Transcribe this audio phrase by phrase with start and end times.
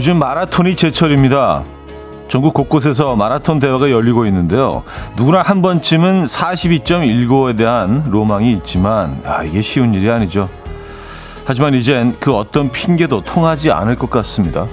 [0.00, 1.62] 요즘 마라톤이 제철입니다.
[2.26, 4.82] 전국 곳곳에서 마라톤 대회가 열리고 있는데요.
[5.14, 10.48] 누구나 한 번쯤은 42.195에 대한 로망이 있지만 아, 이게 쉬운 일이 아니죠.
[11.44, 14.66] 하지만 이젠 그 어떤 핑계도 통하지 않을 것 같습니다.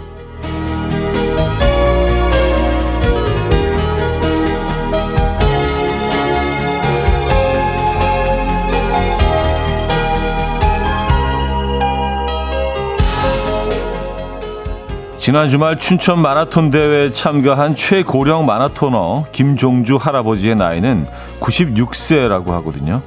[15.27, 21.05] 지난 주말 춘천 마라톤 대회에 참가한 최고령 마라토너 김종주 할아버지의 나이는
[21.41, 23.01] 96세라고 하거든요.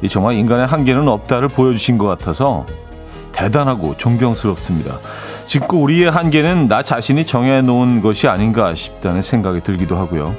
[0.00, 2.64] 이 정말 인간의 한계는 없다를 보여주신 것 같아서
[3.32, 4.96] 대단하고 존경스럽습니다.
[5.44, 10.34] 직구 우리의 한계는 나 자신이 정해놓은 것이 아닌가 싶다는 생각이 들기도 하고요.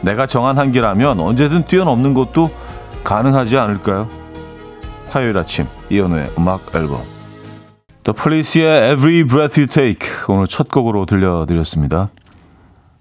[0.00, 2.50] 내가 정한 한계라면 언제든 뛰어넘는 것도
[3.04, 4.08] 가능하지 않을까요?
[5.10, 7.15] 화요일 아침 이연우의 음악 앨범
[8.06, 12.10] The Police의 Every Breath You Take 오늘 첫 곡으로 들려드렸습니다.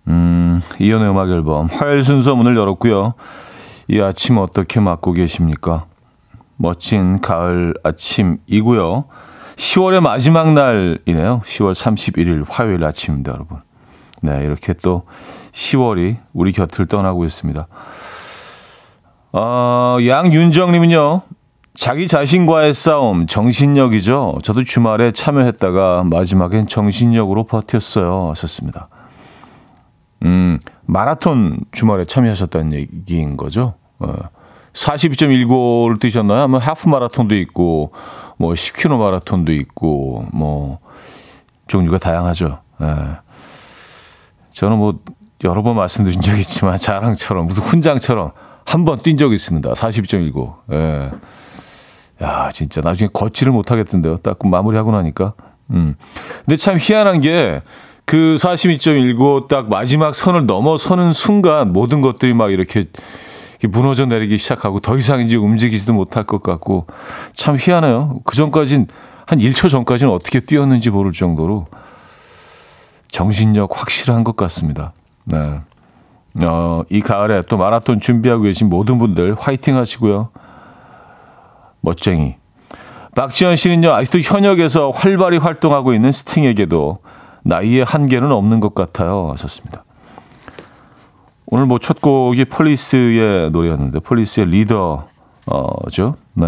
[0.07, 3.13] 음, 이연의 음악 앨범 화요일 순서 문을 열었고요.
[3.87, 5.85] 이 아침 어떻게 맞고 계십니까?
[6.57, 9.05] 멋진 가을 아침이고요.
[9.57, 11.41] 10월의 마지막 날이네요.
[11.45, 13.59] 10월 31일 화요일 아침입니다, 여러분.
[14.23, 15.03] 네, 이렇게 또
[15.51, 17.67] 10월이 우리 곁을 떠나고 있습니다.
[19.33, 21.21] 어, 양윤정님은요,
[21.75, 24.39] 자기 자신과의 싸움, 정신력이죠.
[24.43, 28.29] 저도 주말에 참여했다가 마지막엔 정신력으로 버텼어요.
[28.29, 28.87] 하셨습니다.
[30.23, 33.73] 음, 마라톤 주말에 참여하셨다는 얘기인 거죠.
[33.99, 34.13] 어,
[34.73, 36.43] 42.195를 뛰셨나요?
[36.43, 37.91] 아마 하프 마라톤도 있고,
[38.37, 40.79] 뭐 10km 마라톤도 있고, 뭐
[41.67, 42.59] 종류가 다양하죠.
[42.81, 42.87] 예.
[44.53, 44.99] 저는 뭐
[45.43, 48.31] 여러 번 말씀드린 적 있지만 자랑처럼 무슨 훈장처럼
[48.65, 49.73] 한 번 뛴 적이 있습니다.
[49.73, 50.55] 42.195.
[50.71, 51.11] 예.
[52.21, 54.17] 야, 진짜 나중에 걷지를 못하겠던데요.
[54.17, 55.33] 딱 마무리하고 나니까.
[55.71, 55.95] 음.
[56.45, 57.61] 근데 참 희한한 게
[58.05, 62.85] 그 42.19 딱 마지막 선을 넘어서는 순간 모든 것들이 막 이렇게
[63.67, 66.85] 무너져 내리기 시작하고 더 이상 이제 움직이지도 못할 것 같고
[67.33, 68.19] 참 희한해요.
[68.23, 68.87] 그 전까진
[69.25, 71.65] 한 1초 전까지는 어떻게 뛰었는지 모를 정도로
[73.09, 74.93] 정신력 확실한 것 같습니다.
[75.23, 75.59] 네.
[76.43, 80.29] 어, 이 가을에 또 마라톤 준비하고 계신 모든 분들 화이팅 하시고요.
[81.85, 82.35] 멋쟁이.
[83.15, 86.97] 박지현 씨는요, 아직도 현역에서 활발히 활동하고 있는 스팅에게도
[87.43, 89.29] 나이의 한계는 없는 것 같아요.
[89.31, 89.85] 하셨습니다.
[91.45, 95.05] 오늘 뭐 첫 곡이 폴리스의 노래였는데, 폴리스의 리더죠.
[96.33, 96.45] 네.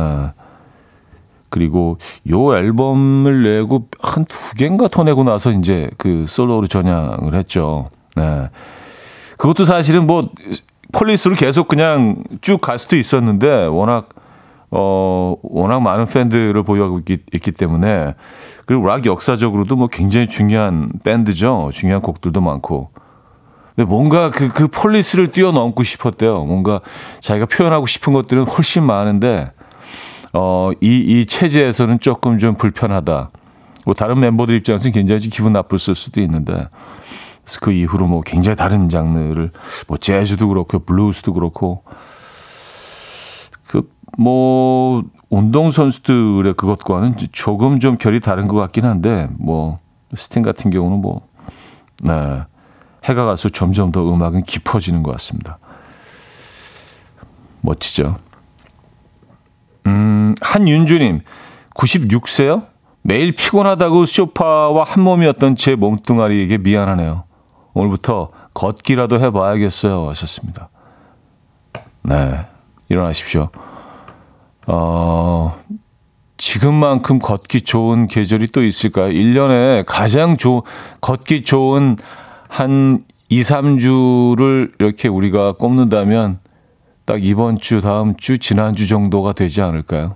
[1.49, 1.97] 그리고
[2.29, 7.89] 요 앨범을 내고 한 두 개인가 더 내고 나서 이제 그 솔로로 전향을 했죠.
[8.17, 8.49] 네.
[9.37, 10.29] 그것도 사실은 뭐
[10.91, 14.09] 폴리스로 계속 그냥 쭉 갈 수도 있었는데 워낙
[14.69, 18.15] 어, 워낙 많은 팬들을 보유하고 있기, 있기 때문에
[18.65, 21.69] 그리고 락 역사적으로도 뭐 굉장히 중요한 밴드죠.
[21.73, 22.91] 중요한 곡들도 많고.
[23.75, 26.43] 근데 뭔가 그, 그 폴리스를 뛰어넘고 싶었대요.
[26.43, 26.81] 뭔가
[27.21, 29.51] 자기가 표현하고 싶은 것들은 훨씬 많은데,
[30.33, 33.29] 어, 이, 이 체제에서는 조금 좀 불편하다.
[33.85, 36.67] 뭐 다른 멤버들 입장에서는 굉장히 기분 나쁠 수도 있는데,
[37.43, 39.51] 그래서 그 이후로 뭐 굉장히 다른 장르를,
[39.87, 41.83] 뭐 재즈도 그렇고, 블루스도 그렇고,
[44.17, 49.77] 뭐 운동 선수들의 그것과는 조금 좀 결이 다른 것 같긴 한데 뭐
[50.13, 51.27] 스팅 같은 경우는 뭐
[52.03, 52.41] 네,
[53.03, 55.59] 해가 갈수록 점점 더 음악은 깊어지는 것 같습니다.
[57.61, 58.17] 멋지죠.
[59.85, 61.21] 음, 한윤주님,
[61.75, 62.67] 96세요?
[63.03, 67.23] 매일 피곤하다고 쇼파와 한 몸이었던 제 몸뚱아리에게 미안하네요.
[67.73, 70.09] 오늘부터 걷기라도 해봐야겠어요.
[70.09, 70.69] 하셨습니다.
[72.03, 72.45] 네,
[72.89, 73.49] 일어나십시오.
[74.67, 75.57] 어,
[76.37, 79.07] 지금만큼 걷기 좋은 계절이 또 있을까요?
[79.07, 80.63] 1년에 가장 좋,
[81.01, 81.97] 걷기 좋은
[82.47, 86.39] 한 2, 3주를 이렇게 우리가 꼽는다면
[87.05, 90.15] 딱 이번 주, 다음 주, 지난주 정도가 되지 않을까요?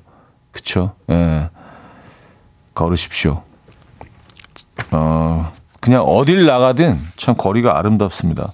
[0.51, 0.93] 그쵸?
[1.09, 1.49] 예.
[2.73, 3.43] 걸으십시오.
[4.91, 8.51] 어, 그냥 어딜 나가든 참 거리가 아름답습니다.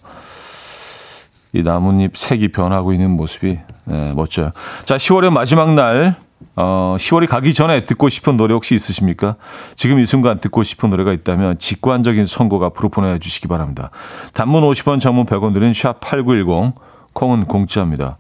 [1.54, 4.52] 이 나뭇잎 색이 변하고 있는 모습이 네, 멋져요.
[4.86, 6.16] 자, 10월의 마지막 날,
[6.56, 9.38] 어, 10월이 가기 전에 듣고 싶은 노래 혹시 있으십니까?
[9.76, 13.90] 지금 이 순간 듣고 싶은 노래가 있다면 직관적인 선곡 앞으로 보내주시기 바랍니다.
[14.34, 16.74] 단문 50원, 장문 100원 드린 샵8910,
[17.14, 18.18] 콩은 공짜입니다.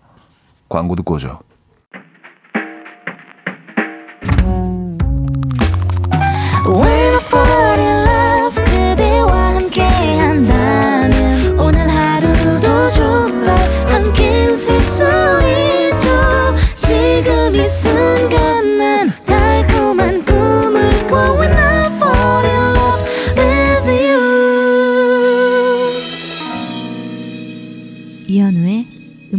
[0.70, 1.40] 광고 듣고 오죠.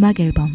[0.09, 0.49] 음악 앨범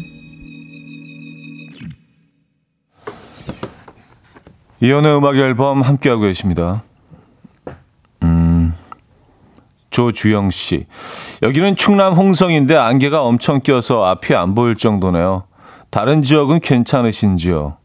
[4.80, 6.82] 이연의 음악 앨범 함께하고 계십니다.
[8.24, 8.74] 음,
[9.90, 10.86] 조주영 씨.
[11.42, 15.44] 여기는 충남 홍성인데 안개가 엄청 껴서 앞이 안 보일 정도네요.
[15.90, 17.76] 다른 지역은 괜찮으신지요?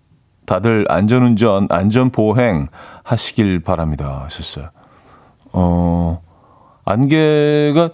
[0.48, 2.68] 다들 안전운전, 안전보행
[3.04, 4.24] 하시길 바랍니다.
[4.26, 4.72] 하셨어요.
[5.54, 6.20] 어,
[6.86, 7.92] 안개가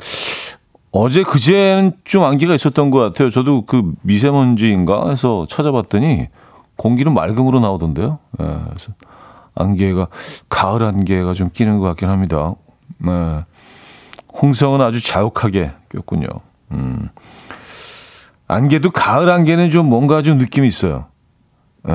[0.98, 3.30] 어제 그제는 좀 안개가 있었던 것 같아요.
[3.30, 6.30] 저도 그 미세먼지인가 해서 찾아봤더니
[6.78, 8.20] 공기는 맑음으로 나오던데요.
[8.40, 8.94] 예, 그래서
[9.56, 10.08] 안개가
[10.48, 12.54] 가을 안개가 좀 끼는 것 같긴 합니다.
[13.00, 13.44] 네.
[14.42, 16.28] 홍성은 아주 자욱하게 꼈군요.
[16.72, 17.10] 음.
[18.48, 21.08] 안개도 가을 안개는 좀 뭔가 좀 느낌이 있어요.
[21.90, 21.94] 예.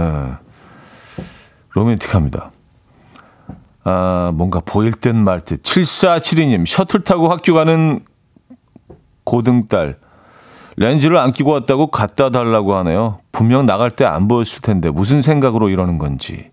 [1.71, 2.51] 로맨틱합니다.
[3.85, 5.63] 아, 뭔가 보일 듯 말 듯.
[5.63, 8.05] 7472님, 셔틀 타고 학교 가는
[9.25, 9.99] 고등딸.
[10.77, 13.21] 렌즈를 안 끼고 왔다고 갖다 달라고 하네요.
[13.33, 16.51] 분명 나갈 때 안 보였을 텐데 무슨 생각으로 이러는 건지.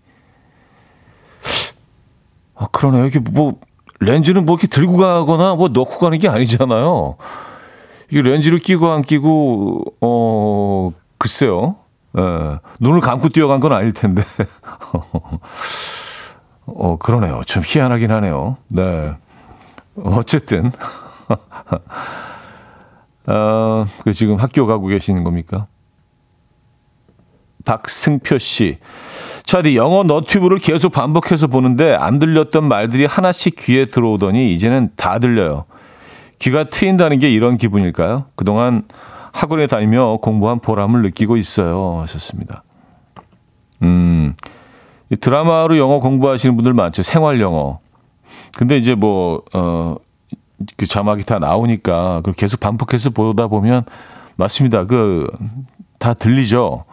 [2.54, 3.06] 아, 그러네요.
[3.06, 3.58] 이게 뭐
[4.00, 7.16] 렌즈는 뭐 이렇게 들고 가거나 뭐 넣고 가는 게 아니잖아요.
[8.10, 11.76] 이게 렌즈를 끼고 안 끼고 어 글쎄요.
[12.16, 14.22] 예, 눈을 감고 뛰어간 건 아닐 텐데.
[16.66, 17.40] 어 그러네요.
[17.46, 18.56] 좀 희한하긴 하네요.
[18.70, 19.14] 네.
[20.04, 20.70] 어쨌든
[23.28, 25.66] 어, 그 지금 학교 가고 계시는 겁니까?
[27.66, 28.78] 박승표 씨.
[29.44, 35.66] 차디 영어 너튜브를 계속 반복해서 보는데 안 들렸던 말들이 하나씩 귀에 들어오더니 이제는 다 들려요.
[36.38, 38.26] 귀가 트인다는 게 이런 기분일까요?
[38.34, 38.84] 그동안
[39.32, 42.00] 학원에 다니며 공부한 보람을 느끼고 있어요.
[42.00, 42.62] 하셨습니다.
[43.82, 44.34] 음,
[45.20, 47.02] 드라마로 영어 공부하시는 분들 많죠.
[47.02, 47.80] 생활 영어.
[48.56, 49.96] 근데 이제 뭐, 어,
[50.76, 53.84] 그 자막이 다 나오니까 그걸 계속 반복해서 보다 보면
[54.36, 54.84] 맞습니다.
[54.86, 55.26] 그
[55.98, 56.84] 다 들리죠.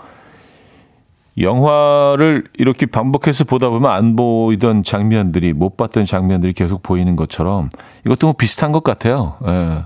[1.37, 7.69] 영화를 이렇게 반복해서 보다 보면 안 보이던 장면들이 못 봤던 장면들이 계속 보이는 것처럼
[8.05, 9.37] 이것도 뭐 비슷한 것 같아요.
[9.45, 9.85] 예.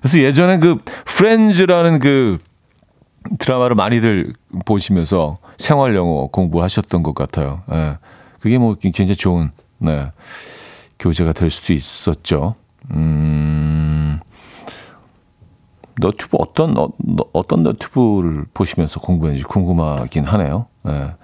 [0.00, 2.38] 그래서 예전에 그 프렌즈라는 그
[3.38, 4.32] 드라마를 많이들
[4.66, 7.62] 보시면서 생활 영어 공부하셨던 것 같아요.
[7.72, 7.96] 예.
[8.40, 10.10] 그게 뭐 굉장히 좋은 네.
[10.98, 12.56] 교재가 될 수도 있었죠.
[12.92, 14.20] 음,
[16.00, 16.88] 너튜브 어떤 어,
[17.32, 20.66] 어떤 너튜브를 보시면서 공부했는지 궁금하긴 하네요.
[20.84, 21.14] 네.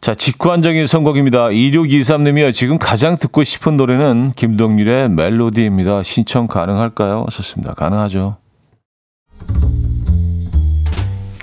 [0.00, 1.48] 자, 직관적인 선곡입니다.
[1.48, 2.54] 2623님이요.
[2.54, 6.04] 지금 가장 듣고 싶은 노래는 김동률의 멜로디입니다.
[6.04, 7.24] 신청 가능할까요?
[7.26, 7.74] 하셨습니다.
[7.74, 8.36] 가능하죠.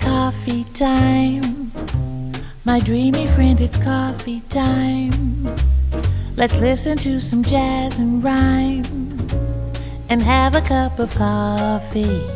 [0.00, 0.64] Coffee.
[2.66, 5.12] My dreamy friend, it's coffee time.
[6.36, 8.82] Let's listen to some jazz and rhyme
[10.10, 12.26] and have a cup of coffee.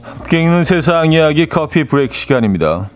[0.00, 2.88] 함께 읽는 세상 이야기 커피 브레이크 시간입니다.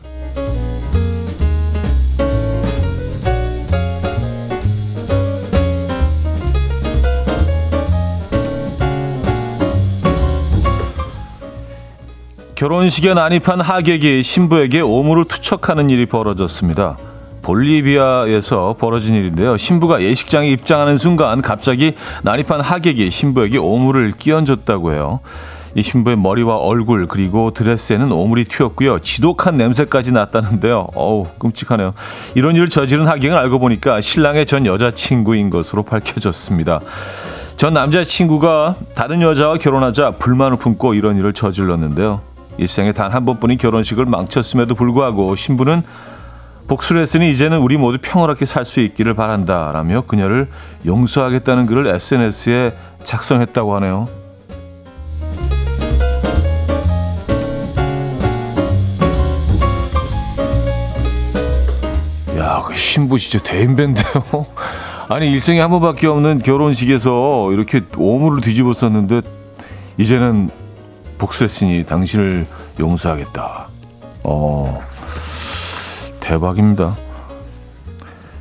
[12.54, 16.96] 결혼식에 난입한 하객이 신부에게 오물을 투척하는 일이 벌어졌습니다.
[17.44, 19.56] 볼리비아에서 벌어진 일인데요.
[19.56, 25.20] 신부가 예식장에 입장하는 순간 갑자기 난입한 하객이 신부에게 오물을 끼얹었다고 해요.
[25.76, 29.00] 이 신부의 머리와 얼굴 그리고 드레스에는 오물이 튀었고요.
[29.00, 30.86] 지독한 냄새까지 났다는데요.
[30.94, 31.94] 어우 끔찍하네요.
[32.34, 36.80] 이런 일을 저지른 하객은 알고 보니까 신랑의 전 여자친구인 것으로 밝혀졌습니다.
[37.56, 42.20] 전 남자친구가 다른 여자와 결혼하자 불만을 품고 이런 일을 저질렀는데요.
[42.56, 45.82] 일생에 단 한 번뿐인 결혼식을 망쳤음에도 불구하고 신부는
[46.66, 50.48] 복수를 했으니 이제는 우리 모두 평화롭게 살 수 있기를 바란다 라며 그녀를
[50.86, 54.08] 용서하겠다는 글을 SNS에 작성했다고 하네요.
[62.38, 64.06] 야, 그 신부 진짜 대인배인데요.
[65.08, 69.20] 아니 일생에 한 번밖에 없는 결혼식에서 이렇게 오물을 뒤집었었는데
[69.98, 70.50] 이제는
[71.18, 72.46] 복수했으니 당신을
[72.80, 73.68] 용서하겠다.
[74.24, 74.80] 어.
[76.24, 76.96] 대박입니다.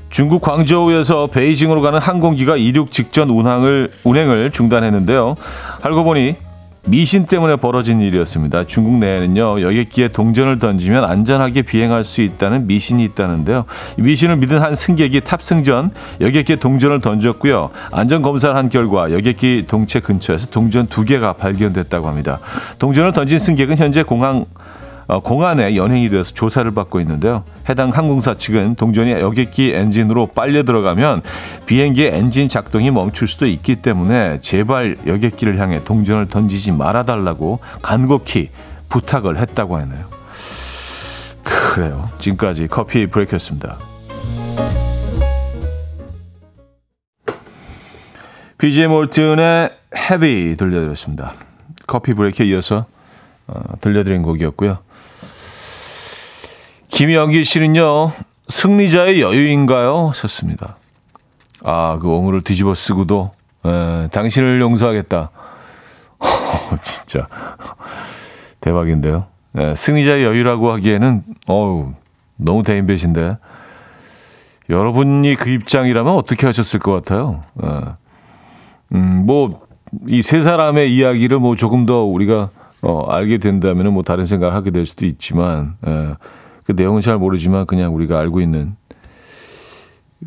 [0.09, 5.35] 중국 광저우에서 베이징으로 가는 항공기가 이륙 직전 운항을 운행을 중단했는데요.
[5.81, 6.35] 알고 보니
[6.85, 8.65] 미신 때문에 벌어진 일이었습니다.
[8.65, 13.63] 중국 내에는요, 여객기에 동전을 던지면 안전하게 비행할 수 있다는 미신이 있다는데요.
[13.97, 17.69] 미신을 믿은 한 승객이 탑승 전 여객기에 동전을 던졌고요.
[17.91, 22.39] 안전 검사를 한 결과 여객기 동체 근처에서 동전 두 개가 발견됐다고 합니다.
[22.79, 24.62] 동전을 던진 승객은 현재 공항 어,
[25.07, 27.43] 공안에 연행이 되어서 조사를 받고 있는데요.
[27.69, 31.21] 해당 항공사 측은 동전이 여객기 엔진으로 빨려 들어가면
[31.65, 38.49] 비행기의 엔진 작동이 멈출 수도 있기 때문에 제발 여객기를 향해 동전을 던지지 말아달라고 간곡히
[38.89, 40.05] 부탁을 했다고 하네요.
[41.43, 42.09] 그래요.
[42.19, 43.77] 지금까지 커피 브레이크였습니다.
[48.57, 51.33] BJ 몰튼의 헤비 들려드렸습니다.
[51.85, 52.85] 커피 브레이크에 이어서
[53.47, 54.77] 어, 들려드린 곡이었고요.
[56.97, 58.11] 김영기 씨는요,
[58.47, 60.11] 승리자의 여유인가요?
[60.13, 60.77] 썼습니다.
[61.63, 63.31] 아, 그 오물을 뒤집어 쓰고도,
[63.65, 65.31] 에, 당신을 용서하겠다.
[66.83, 67.27] 진짜.
[68.61, 69.25] 대박인데요.
[69.57, 71.93] 에, 승리자의 여유라고 하기에는, 어우,
[72.37, 73.37] 너무 대인배신데.
[74.69, 77.43] 여러분이 그 입장이라면 어떻게 하셨을 것 같아요?
[77.63, 77.67] 에,
[78.93, 79.63] 음, 뭐,
[80.07, 82.51] 이 세 사람의 이야기를 뭐 조금 더 우리가,
[82.83, 86.13] 어, 알게 된다면 뭐 다른 생각을 하게 될 수도 있지만, 에,
[86.63, 88.75] 그 내용은 잘 모르지만 그냥 우리가 알고 있는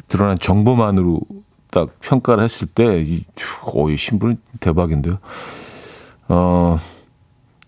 [0.08, 1.20] 드러난 정보만으로
[1.70, 3.24] 딱 평가를 했을 때, 이,
[3.64, 5.18] 오, 이 신분은 대박인데요.
[6.28, 6.78] 어,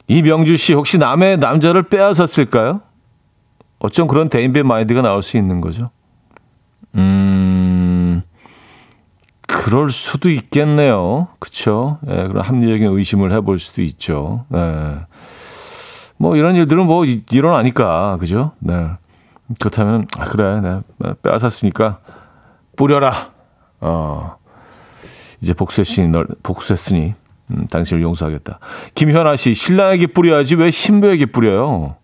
[0.06, 2.80] 이명주 씨, 혹시 남의 남자를 빼앗았을까요?
[3.78, 5.90] 어쩜 그런 대인배 마인드가 나올 수 있는 거죠?
[6.94, 8.22] 음,
[9.46, 11.28] 그럴 수도 있겠네요.
[11.38, 11.98] 그쵸?
[12.08, 14.46] 예, 그런 합리적인 의심을 해볼 수도 있죠.
[14.54, 15.06] 예.
[16.18, 18.52] 뭐 이런 일들은 뭐 일어나니까 그죠?
[18.58, 18.88] 네.
[19.58, 20.80] 그렇다면 아, 그래, 네.
[21.22, 22.00] 빼앗았으니까
[22.76, 23.30] 뿌려라.
[23.80, 24.36] 어
[25.40, 27.14] 이제 복수했으니 널 복수했으니
[27.50, 28.58] 음, 당신을 용서하겠다.
[28.94, 31.96] 김현아 씨 신랑에게 뿌려야지 왜 신부에게 뿌려요?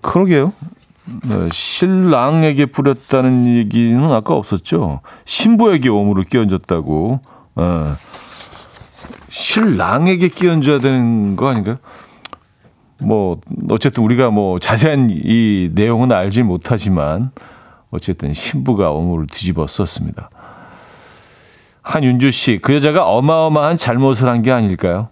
[0.00, 0.52] 그러게요.
[1.28, 5.00] 네, 신랑에게 뿌렸다는 얘기는 아까 없었죠.
[5.24, 7.20] 신부에게 오물을 끼얹었다고.
[7.56, 7.64] 네.
[9.28, 11.78] 신랑에게 끼얹어야 되는 거 아닌가요?
[13.02, 13.40] 뭐
[13.70, 17.30] 어쨌든 우리가 뭐 자세한 이 내용은 알지 못하지만
[17.90, 20.30] 어쨌든 신부가 오물을 뒤집어 썼습니다.
[21.82, 25.08] 한윤주 씨, 그 여자가 어마어마한 잘못을 한 게 아닐까요?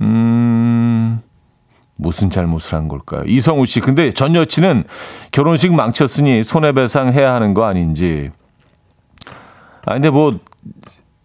[0.00, 1.20] 음,
[1.96, 3.22] 무슨 잘못을 한 걸까요?
[3.26, 4.84] 이성우 씨, 근데 전 여친은
[5.30, 8.30] 결혼식 망쳤으니 손해배상 해야 하는 거 아닌지.
[9.86, 10.38] 아, 근데 뭐,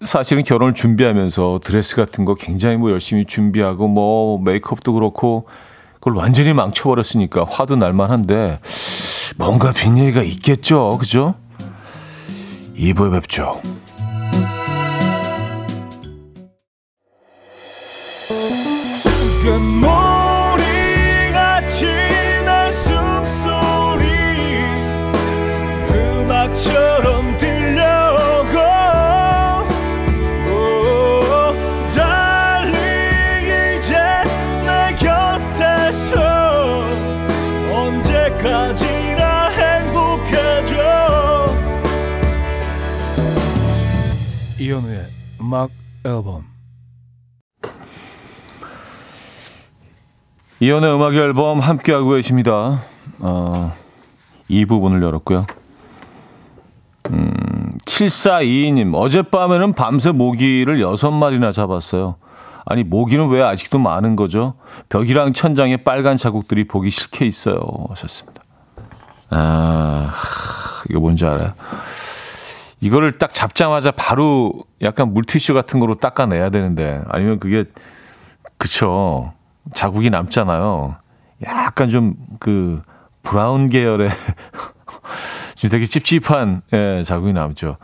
[0.06, 5.48] 사실은 결혼을 준비하면서 드레스 같은 거 굉장히 뭐 열심히 준비하고 뭐 메이크업도 그렇고
[5.96, 8.60] 그걸 완전히 망쳐버렸으니까 화도 날만한데
[9.38, 10.98] 뭔가 뒷얘기가 있겠죠.
[11.00, 11.36] 그죠?
[12.78, 13.62] 2부에 뵙죠.
[45.56, 45.70] 음악
[46.04, 46.44] 앨범
[50.60, 52.82] 이현우의 음악 앨범 함께하고 계십니다.
[53.20, 53.74] 어,
[54.50, 55.46] 이 부분을 열었고요.
[57.12, 62.16] 음, 7422님, 어젯밤에는 밤새 모기를 6마리나 잡았어요.
[62.66, 64.56] 아니, 모기는 왜 아직도 많은 거죠?
[64.90, 67.60] 벽이랑 천장에 빨간 자국들이 보기 싫게 있어요.
[67.90, 68.42] 하셨습니다.
[69.30, 70.12] 아,
[70.90, 71.54] 이거 뭔지 알아요?
[72.82, 77.66] 이거를 딱 잡자마자 바로 약간 물티슈 같은 거로 닦아내야 되는데 아니면 그게
[78.58, 79.34] 그쵸
[79.74, 80.96] 자국이 남잖아요.
[81.46, 82.82] 약간 좀 그
[83.24, 84.10] 브라운 계열의
[85.56, 87.78] 좀 되게 찝찝한 예, 자국이 남죠.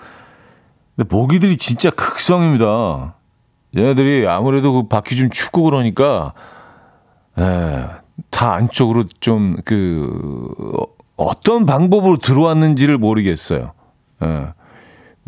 [0.96, 3.16] 근데 모기들이 진짜 극성입니다.
[3.76, 6.34] 얘네들이 아무래도 그 바퀴 좀 춥고 그러니까
[7.40, 7.88] 예,
[8.30, 10.70] 다 안쪽으로 좀 그
[11.18, 13.74] 어떤 방법으로 들어왔는지를 모르겠어요.
[14.24, 14.54] 예.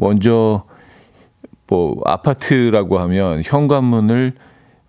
[0.03, 0.65] 먼저
[1.67, 4.33] 뭐 아파트라고 하면 현관문을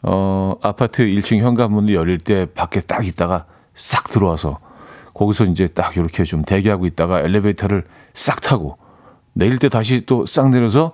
[0.02, 4.58] 어 아파트 1층 현관문을 열릴 때 밖에 딱 있다가 싹 들어와서
[5.14, 8.76] 거기서 이제 딱 이렇게 좀 대기하고 있다가 엘리베이터를 싹 타고
[9.32, 10.92] 내릴 때 다시 또 싹 내려서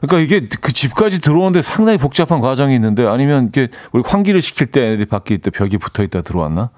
[0.00, 4.92] 그러니까 이게 그 집까지 들어오는데 상당히 복잡한 과정이 있는데 아니면 이게 우리 환기를 시킬 때
[4.92, 6.70] 애들이 밖에 있다 벽이 붙어 있다 들어왔나?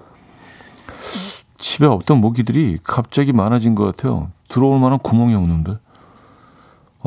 [1.58, 4.30] 집에 없던 모기들이 갑자기 많아진 것 같아요.
[4.48, 5.78] 들어올 만한 구멍이 없는데.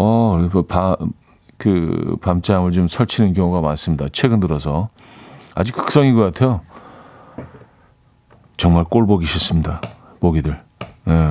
[0.02, 0.96] 어, 바,
[1.58, 4.06] 그 밤잠을 좀 설치는 경우가 많습니다.
[4.14, 4.88] 최근 들어서
[5.56, 6.62] 아주 극성인 것 같아요.
[8.56, 9.82] 정말 꼴 보기 싫습니다.
[10.22, 10.58] 모기들.
[11.10, 11.30] 예.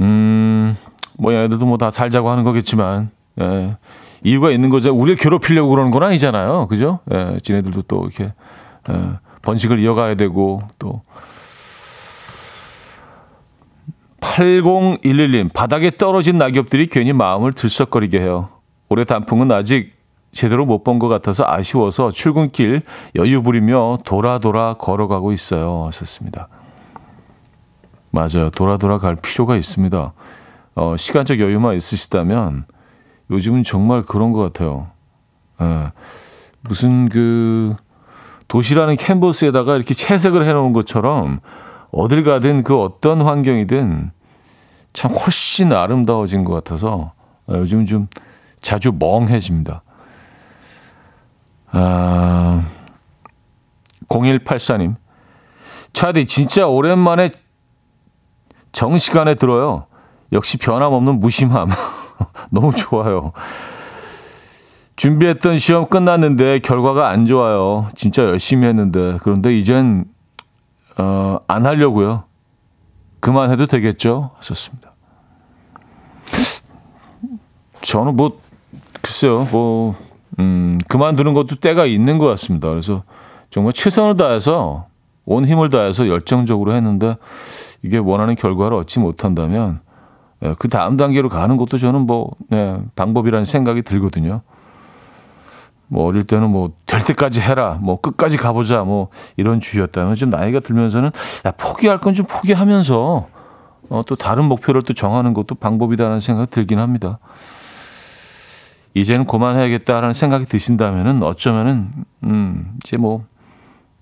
[0.00, 0.76] 음,
[1.18, 3.10] 뭐 얘네들도 뭐 다 살자고 하는 거겠지만,
[3.40, 3.76] 예.
[4.22, 4.94] 이유가 있는 거죠.
[4.94, 6.68] 우리를 괴롭히려고 그러는 건 아니잖아요.
[6.68, 7.00] 그죠?
[7.12, 7.38] 예.
[7.42, 8.32] 지네들도 또 이렇게,
[8.90, 9.10] 예.
[9.42, 11.02] 번식을 이어가야 되고 또
[14.20, 18.48] 8011님 바닥에 떨어진 낙엽들이 괜히 마음을 들썩거리게 해요.
[18.88, 19.96] 올해 단풍은 아직
[20.32, 22.82] 제대로 못 본 것 같아서 아쉬워서 출근길
[23.16, 25.84] 여유 부리며 돌아 돌아 걸어가고 있어요.
[25.86, 26.48] 하셨습니다.
[28.10, 28.50] 맞아요.
[28.50, 30.12] 돌아 돌아 갈 필요가 있습니다.
[30.74, 32.64] 어, 시간적 여유만 있으시다면
[33.30, 34.88] 요즘은 정말 그런 것 같아요.
[35.60, 35.92] 예.
[36.62, 37.74] 무슨 그
[38.48, 41.40] 도시라는 캔버스에다가 이렇게 채색을 해놓은 것처럼
[41.90, 44.10] 어딜 가든 그 어떤 환경이든
[44.92, 47.12] 참 훨씬 아름다워진 것 같아서
[47.48, 48.08] 요즘 좀
[48.60, 49.82] 자주 멍해집니다.
[51.70, 52.62] 아,
[54.08, 54.96] 0184님.
[55.92, 57.30] 차디, 진짜 오랜만에
[58.72, 59.86] 정시간에 들어요.
[60.32, 61.70] 역시 변함없는 무심함.
[62.50, 63.32] 너무 좋아요.
[64.96, 67.88] 준비했던 시험 끝났는데 결과가 안 좋아요.
[67.94, 69.18] 진짜 열심히 했는데.
[69.22, 70.04] 그런데 이젠,
[70.98, 72.24] 어, 안 하려고요.
[73.20, 74.30] 그만해도 되겠죠?
[74.36, 74.92] 하셨습니다.
[77.80, 78.38] 저는 뭐,
[79.00, 79.94] 글쎄요, 뭐,
[80.38, 82.68] 음, 그만두는 것도 때가 있는 것 같습니다.
[82.68, 83.02] 그래서
[83.50, 84.86] 정말 최선을 다해서
[85.24, 87.16] 온 힘을 다해서 열정적으로 했는데
[87.82, 89.80] 이게 원하는 결과를 얻지 못한다면
[90.42, 94.42] 예, 그 다음 단계로 가는 것도 저는 뭐 네, 방법이라는 생각이 들거든요.
[95.88, 100.60] 뭐 어릴 때는 뭐 될 때까지 해라, 뭐 끝까지 가보자, 뭐 이런 주의였다면 좀 나이가
[100.60, 101.10] 들면서는
[101.46, 103.28] 야, 포기할 건 좀 포기하면서
[103.90, 107.18] 어, 또 다른 목표를 또 정하는 것도 방법이다라는 생각이 들긴 합니다.
[108.94, 111.90] 이제는 그만해야겠다라는 생각이 드신다면은 어쩌면은
[112.24, 113.24] 음 이제 뭐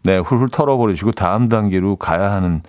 [0.04, 2.62] 네, 훌훌 털어버리시고 다음 단계로 가야 하는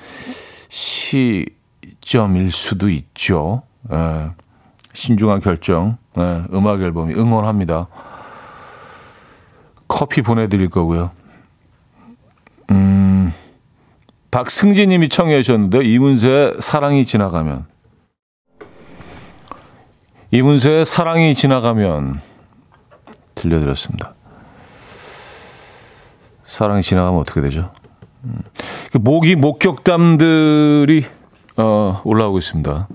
[0.69, 3.61] 시점일 수도 있죠.
[3.91, 4.31] 예,
[4.93, 5.97] 신중한 결정.
[6.17, 7.87] 예, 음악 앨범이 응원합니다.
[9.87, 11.11] 커피 보내드릴 거고요.
[12.71, 13.33] 음,
[14.31, 17.65] 박승진님이 청해 주셨는데 이문세의 사랑이 지나가면
[20.31, 22.19] 이문세의 사랑이 지나가면
[23.35, 24.13] 들려드렸습니다.
[26.43, 27.71] 사랑이 지나가면 어떻게 되죠?
[28.25, 28.41] 음,
[28.91, 31.05] 그 모기 목격담들이
[31.57, 32.87] 어, 올라오고 있습니다.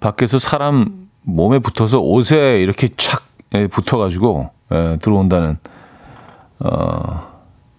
[0.00, 3.22] 밖에서 사람 몸에 붙어서 옷에 이렇게 착
[3.54, 5.58] 예, 붙어가지고 예, 들어온다는
[6.60, 7.28] 어,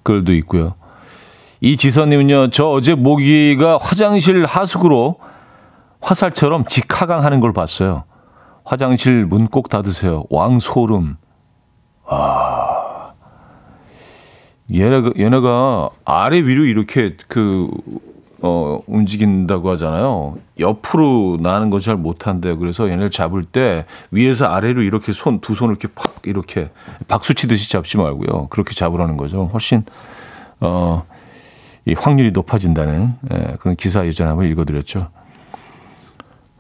[0.04, 0.76] 글도 있고요.
[1.62, 5.18] 이 지선님은요, 저 어제 모기가 화장실 하수구로
[6.02, 8.04] 화살처럼 직하강하는 걸 봤어요.
[8.64, 10.24] 화장실 문 꼭 닫으세요.
[10.30, 11.18] 왕소름.
[12.08, 13.12] 아.
[14.74, 17.70] 얘네가, 얘네가 아래 위로 이렇게 그,
[18.48, 20.38] 어, 움직인다고 하잖아요.
[20.60, 22.60] 옆으로 나는 걸잘 못한대요.
[22.60, 26.70] 그래서 얘네를 잡을 때 위에서 아래로 이렇게 손, 두 손을 이렇게 팍, 이렇게
[27.08, 28.50] 박수 치듯이 잡지 말고요.
[28.50, 29.50] 그렇게 잡으라는 거죠.
[29.52, 29.84] 훨씬,
[30.60, 31.06] 어,
[31.86, 35.10] 이 확률이 높아진다는 예, 그런 기사 예전에 한번 읽어드렸죠.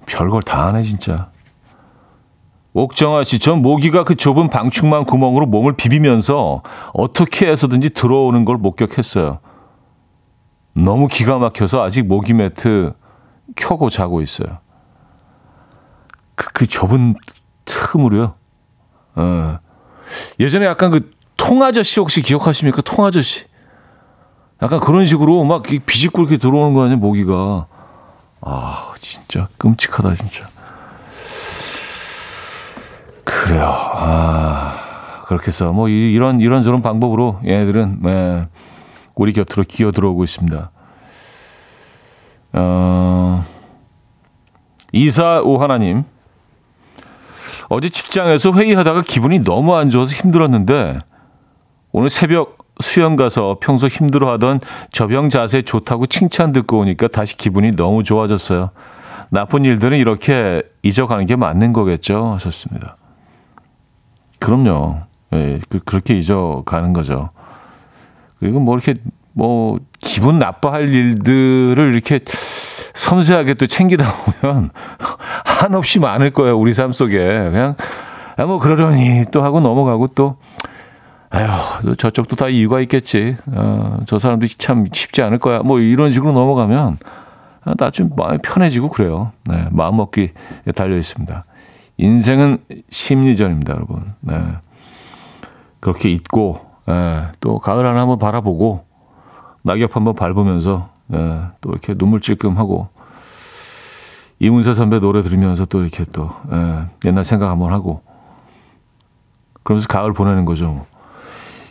[0.08, 1.30] 별걸 다 하네 진짜.
[2.74, 9.40] 옥정아 씨, 전 모기가 그 좁은 방충망 구멍으로 몸을 비비면서 어떻게 해서든지 들어오는 걸 목격했어요.
[10.76, 12.94] 너무 기가 막혀서 아직 모기 매트
[13.56, 14.60] 켜고 자고 있어요.
[16.36, 17.16] 그, 그 좁은
[17.64, 18.36] 틈으로요.
[19.16, 19.60] 어.
[20.40, 22.82] 예전에 약간 그 통아저씨 혹시 기억하십니까?
[22.82, 23.46] 통아저씨.
[24.62, 27.68] 약간 그런 식으로 막 비집고 이렇게 들어오는 거 아니에요, 모기가.
[28.42, 30.48] 아, 진짜 끔찍하다, 진짜.
[33.24, 33.66] 그래요.
[33.68, 38.48] 아, 그렇게 해서 뭐 이런 이런 저런 방법으로 얘네들은 네,
[39.16, 40.72] 우리 곁으로 기어 들어오고 있습니다.
[42.54, 43.46] 어,
[44.92, 46.04] 이사 오 하나님.
[47.70, 51.00] 어제 직장에서 회의하다가 기분이 너무 안 좋아서 힘들었는데
[51.92, 54.60] 오늘 새벽 수영 가서 평소 힘들어하던
[54.92, 58.72] 저병 자세 좋다고 칭찬 듣고 오니까 다시 기분이 너무 좋아졌어요.
[59.30, 62.34] 나쁜 일들은 이렇게 잊어가는 게 맞는 거겠죠?
[62.34, 62.98] 하셨습니다.
[64.40, 65.02] 그럼요.
[65.34, 67.30] 예, 그, 그렇게 잊어가는 거죠.
[68.46, 68.94] 그리고 뭐 이렇게
[69.34, 72.20] 뭐 기분 나빠할 일들을 이렇게
[72.94, 74.06] 섬세하게 또 챙기다
[74.42, 74.70] 보면
[75.44, 76.58] 한없이 많을 거예요.
[76.58, 77.18] 우리 삶 속에.
[77.18, 77.76] 그냥
[78.38, 80.38] 아, 뭐 그러려니 또 하고 넘어가고 또
[81.32, 83.36] 아휴, 저쪽도 다 이유가 있겠지.
[83.48, 85.60] 어, 저 사람도 참 쉽지 않을 거야.
[85.64, 86.98] 뭐 이런 식으로 넘어가면
[87.78, 89.32] 나 좀 마음이 편해지고 그래요.
[89.50, 90.32] 네, 마음 먹기
[90.76, 91.46] 달려 있습니다.
[91.98, 94.14] 인생은 심리전입니다, 여러분.
[94.22, 94.38] 네.
[95.80, 98.86] 그렇게 잊고 네, 또 가을 하나 한번 바라보고
[99.64, 102.90] 낙엽 한번 밟으면서 네, 또 이렇게 눈물 찔끔하고
[104.40, 108.02] 이문세 선배 노래 들으면서 또 이렇게 또 네, 옛날 생각 한번 하고
[109.64, 110.86] 그러면서 가을 보내는 거죠.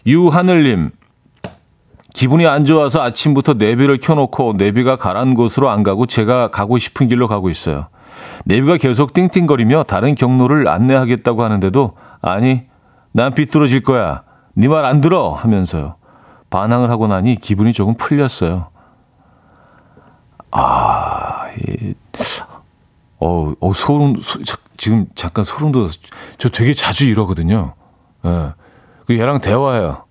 [0.06, 0.90] 유하늘님,
[2.12, 7.28] 기분이 안 좋아서 아침부터 내비를 켜놓고 내비가 가란 곳으로 안 가고 제가 가고 싶은 길로
[7.28, 7.86] 가고 있어요.
[8.44, 12.62] 내비가 계속 띵띵거리며 다른 경로를 안내하겠다고 하는데도 아니
[13.12, 14.23] 난 비뚤어질 거야.
[14.56, 15.96] 네 말 안 들어 하면서요.
[16.50, 18.68] 반항을 하고 나니 기분이 조금 풀렸어요.
[20.50, 21.94] 아, 이,
[23.18, 24.38] 어, 어 소름 소,
[24.76, 25.98] 지금 잠깐 소름 돋아서
[26.38, 27.74] 저 되게 자주 이러거든요.
[28.24, 28.52] 예.
[29.06, 30.04] 그 얘랑 대화해요.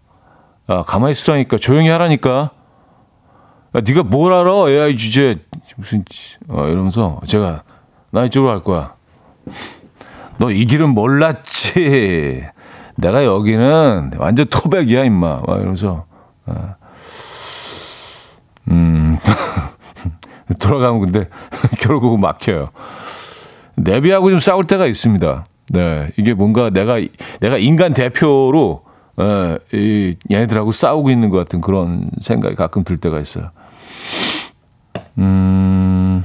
[0.67, 2.51] 아, 가만히 있으라니까 조용히 하라니까.
[3.75, 4.69] 야, 네가 뭘 알아?
[4.69, 5.39] AI 주제
[5.77, 6.03] 무슨
[6.49, 7.63] 어, 이러면서 제가
[8.11, 8.95] 나 이쪽으로 갈 거야.
[10.37, 12.43] 너 이 길은 몰랐지.
[13.03, 15.41] 내가 여기는 완전 토백이야 임마.
[15.45, 16.05] 막 이러면서
[16.45, 16.75] 어.
[18.69, 19.17] 음
[20.59, 21.27] 돌아가면 근데
[21.79, 22.69] 결국 막혀요.
[23.75, 25.45] 내비하고 좀 싸울 때가 있습니다.
[25.71, 26.97] 네, 이게 뭔가 내가
[27.41, 28.83] 내가 인간 대표로
[29.19, 33.51] 에, 이 얘네들하고 싸우고 있는 것 같은 그런 생각이 가끔 들 때가 있어요.
[35.17, 36.23] 음,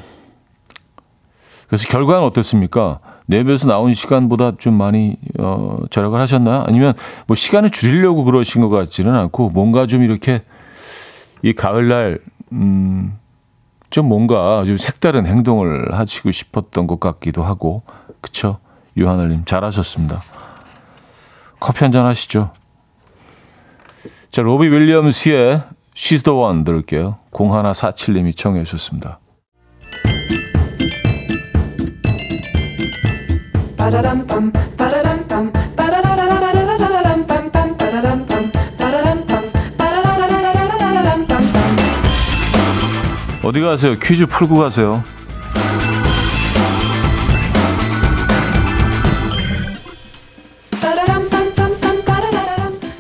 [1.67, 3.01] 그래서 결과는 어땠습니까?
[3.29, 6.65] 내비에서 나온 시간보다 좀 많이 어, 절약을 하셨나요?
[6.67, 6.95] 아니면
[7.27, 10.43] 뭐 시간을 줄이려고 그러신 것 같지는 않고 뭔가 좀 이렇게
[11.43, 12.21] 이 가을날
[12.53, 13.19] 음,
[13.91, 17.83] 좀 뭔가 좀 색다른 행동을 하시고 싶었던 것 같기도 하고
[18.23, 18.59] 그쵸?
[18.97, 20.21] 유하늘님 잘하셨습니다.
[21.61, 22.51] 커피 한 잔 하시죠.
[24.31, 25.63] 자, 로비 윌리엄스의
[25.95, 27.19] She's the One 들을게요.
[27.33, 29.19] 0147님이 청해 주셨습니다.
[43.45, 43.99] 어디 가세요?
[43.99, 45.03] 퀴즈 풀고 가세요.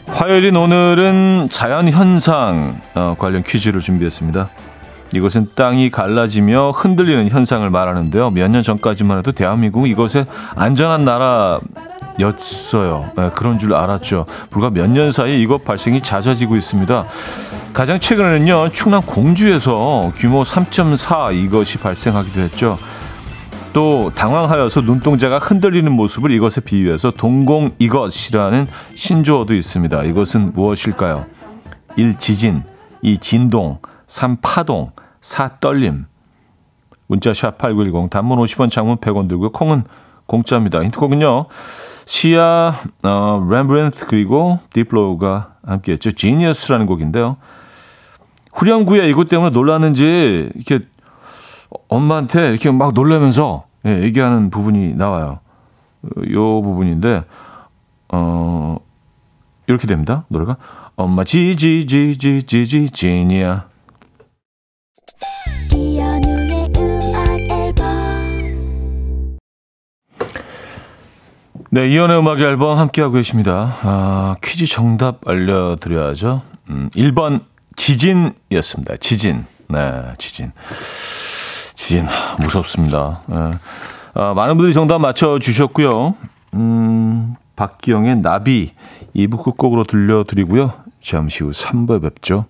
[0.06, 4.48] 화요일인 오늘은 자연 현상 어, 관련 퀴즈를 준비했습니다.
[5.12, 8.30] 이것은 땅이 갈라지며 흔들리는 현상을 말하는데요.
[8.30, 13.10] 몇 년 전까지만 해도 대한민국 이것의 안전한 나라였어요.
[13.16, 14.26] 네, 그런 줄 알았죠.
[14.50, 17.06] 불과 몇 년 사이 이것 발생이 잦아지고 있습니다.
[17.72, 22.78] 가장 최근에는요, 충남 공주에서 규모 3.4 이것이 발생하기도 했죠.
[23.72, 30.04] 또 당황하여서 눈동자가 흔들리는 모습을 이것에 비유해서 동공 이것이라는 신조어도 있습니다.
[30.04, 31.26] 이것은 무엇일까요?
[31.96, 32.16] 1.
[32.16, 32.62] 지진
[33.02, 33.18] 2.
[33.18, 34.38] 진동 3.
[34.42, 34.90] 파동
[35.20, 35.58] 4.
[35.60, 36.06] 떨림
[37.06, 39.84] 문자 샵 8910 단문 50원 장문 100원 들고 콩은
[40.26, 40.82] 공짜입니다.
[40.82, 41.46] 힌트곡은요.
[42.04, 46.10] 시아, 어, 렘브랜트 그리고 디플로우가 함께 했죠.
[46.10, 47.36] 지니어스라는 곡인데요.
[48.52, 50.86] 후렴구에 이것 때문에 놀랐는지 이렇게
[51.88, 55.40] 엄마한테 이렇게 막 놀라면서 예, 얘기하는 부분이 나와요.
[56.32, 57.24] 요 부분인데
[58.10, 58.76] 어
[59.66, 60.24] 이렇게 됩니다.
[60.28, 60.56] 노래가
[60.96, 63.66] 엄마 지지지지지지 지니야.
[71.70, 73.76] 네, 이연의 음악 앨범 함께하고 계십니다.
[73.82, 76.40] 아, 퀴즈 정답 알려드려야죠.
[76.70, 77.42] 음, 1번
[77.76, 78.96] 지진이었습니다.
[78.96, 79.44] 지진.
[79.68, 80.52] 네, 지진.
[81.74, 82.06] 지진
[82.40, 83.20] 무섭습니다.
[83.26, 83.36] 네.
[84.14, 86.14] 아, 많은 분들이 정답 맞춰주셨고요.
[86.54, 88.72] 음, 박기영의 나비
[89.14, 90.72] 2부 끝곡으로 들려드리고요.
[91.02, 92.46] 잠시 후 3부에 뵙죠.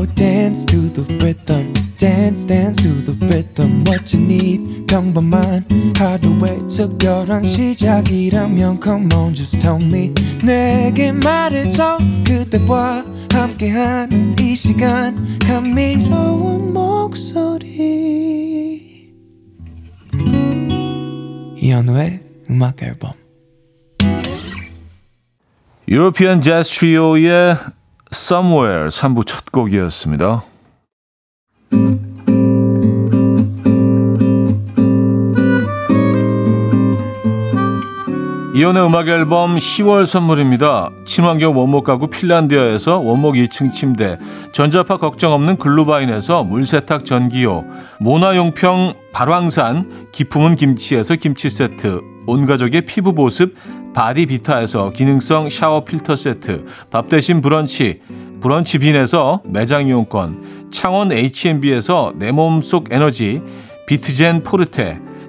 [0.00, 1.74] Will dance to the rhythm.
[1.98, 9.58] dance dance to the rhythm what you need 평범한 하루의 특별한 시작이라면 come on just
[9.60, 10.10] tell me
[10.42, 17.76] 내게 말해줘 그대와 함께한 이 시간 감미로운 목소리
[21.58, 23.12] 이현우의 음악 앨범
[25.86, 27.79] 유로피안 재즈 트리오의
[28.12, 30.42] Somewhere 3부 첫 곡이었습니다.
[38.52, 40.90] 이혼의 음악 앨범 10월 선물입니다.
[41.06, 44.18] 친환경 원목 가구 핀란디아에서 원목 2층 침대,
[44.52, 47.64] 전자파 걱정 없는 글루바인에서 물세탁 전기요,
[48.00, 53.54] 모나용평 발왕산 기품은 김치에서 김치 세트, 온 가족의 피부 보습
[53.94, 58.00] 바디비타에서 기능성 샤워 필터 세트, 밥 대신 브런치,
[58.40, 63.42] 브런치 빈에서 매장 이용권, 창원 H&B에서 내 몸속 에너지,
[63.86, 65.00] 비트젠 포르테,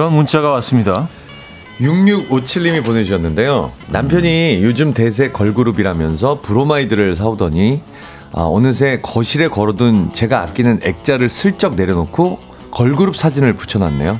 [0.00, 1.10] 이런 문자가 왔습니다.
[1.78, 3.70] 6657님이 보내주셨는데요.
[3.90, 7.82] 남편이 요즘 대세 걸그룹이라면서 브로마이드를 사오더니
[8.32, 12.38] 아, 어느새 거실에 걸어둔 제가 아끼는 액자를 슬쩍 내려놓고
[12.70, 14.18] 걸그룹 사진을 붙여놨네요.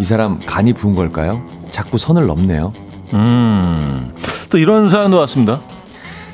[0.00, 1.46] 이 사람 간이 부은 걸까요?
[1.70, 2.72] 자꾸 선을 넘네요.
[3.12, 4.12] 음,
[4.50, 5.60] 또 이런 사연도 왔습니다.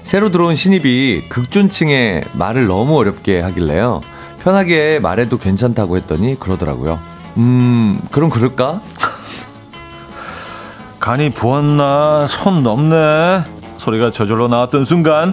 [0.04, 4.00] 새로 들어온 신입이 극존층에 말을 너무 어렵게 하길래요.
[4.42, 7.15] 편하게 말해도 괜찮다고 했더니 그러더라고요.
[7.36, 8.80] 음, 그럼 그럴까?
[10.98, 13.44] 간이 부었나 손 넘네
[13.76, 15.32] 소리가 저절로 나왔던 순간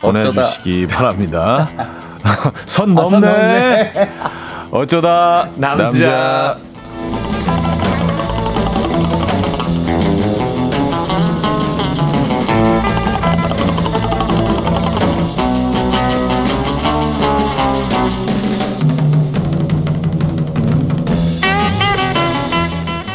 [0.00, 1.70] 보내주시기 바랍니다.
[2.66, 3.04] 선 넘네.
[3.04, 4.10] 아, 선 넘네.
[4.70, 5.84] 어쩌다 남자.
[5.84, 6.56] 남자.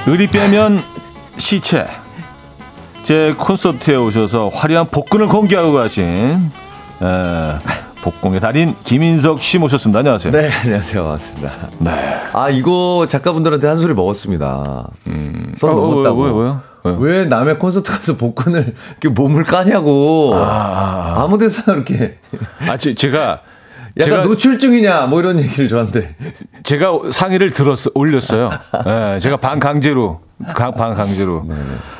[0.09, 0.81] 의리 빼면
[1.37, 1.85] 시체.
[3.03, 6.49] 제 콘서트에 오셔서 화려한 복근을 공개하고 가신
[6.99, 7.55] 에,
[8.01, 9.99] 복공의 달인 김인석 씨 모셨습니다.
[9.99, 10.33] 안녕하세요.
[10.33, 11.03] 네, 안녕하세요.
[11.03, 11.53] 반갑습니다.
[11.77, 11.91] 네.
[12.33, 14.87] 아, 이거 작가분들한테 한 소리 먹었습니다.
[15.05, 16.23] 음, 선 어, 넘었다고.
[16.23, 16.53] 왜, 왜,
[16.85, 20.31] 왜, 왜 남의 콘서트 가서 복근을 이렇게 몸을 까냐고.
[20.33, 21.23] 아, 아, 아.
[21.23, 22.17] 아무 데서나 이렇게.
[22.67, 23.41] 아, 제, 제가
[23.97, 26.15] 약간 제가, 노출증이냐 뭐 이런 얘기를 저한테
[26.63, 28.49] 제가 상의를 들었어 올렸어요.
[28.85, 30.21] 네, 제가 반 강제로
[30.55, 31.55] 반 강제로 네,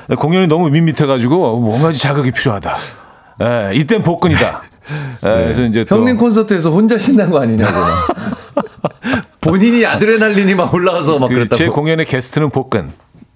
[0.08, 0.16] 네.
[0.16, 2.76] 공연이 너무 밋밋해가지고 뭔가 자극이 필요하다.
[3.40, 4.62] 네, 이땐 복근이다.
[5.22, 7.72] 네, 그래서 이제 형님 콘서트에서 혼자 신난 거 아니냐고.
[9.42, 11.56] 본인이 아드레날린이 막 올라와서 막 그 그랬다고.
[11.56, 12.92] 제 공연의 게스트는 복근.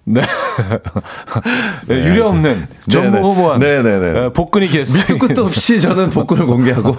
[0.06, 0.22] 네.
[1.88, 1.96] 네.
[2.10, 4.12] 유례 없는 전무후무한 네네네.
[4.12, 5.14] 네, 복근이 게스트.
[5.14, 6.96] 밑도 끝도 없이 저는 복근을 공개하고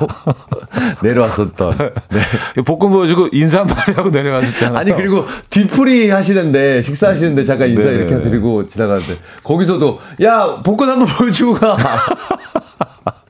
[1.02, 1.76] 내려왔었던.
[2.08, 2.62] 네.
[2.62, 4.78] 복근 보여주고 인사 한마디 하고 내려갔었잖아요.
[4.78, 8.04] 아니 그리고 뒤풀이 하시는데 식사하시는데 잠깐 인사 네네네.
[8.04, 11.76] 이렇게 드리고 지나가는데 거기서도 야 복근 한번 보여주고 가.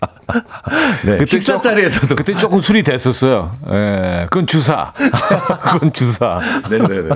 [1.05, 3.51] 네, 그때 식사 자리에서도 그때 조금 술이 됐었어요.
[3.71, 4.93] 예, 그건 주사.
[5.63, 6.41] 그건 주사.
[6.71, 7.09] 네 네 네.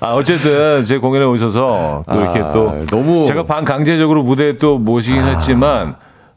[0.00, 4.78] 아 어쨌든 제 공연에 오셔서 또 이렇게 아, 또 너무 제가 반 강제적으로 무대에 또
[4.78, 5.26] 모시긴 아.
[5.26, 5.94] 했지만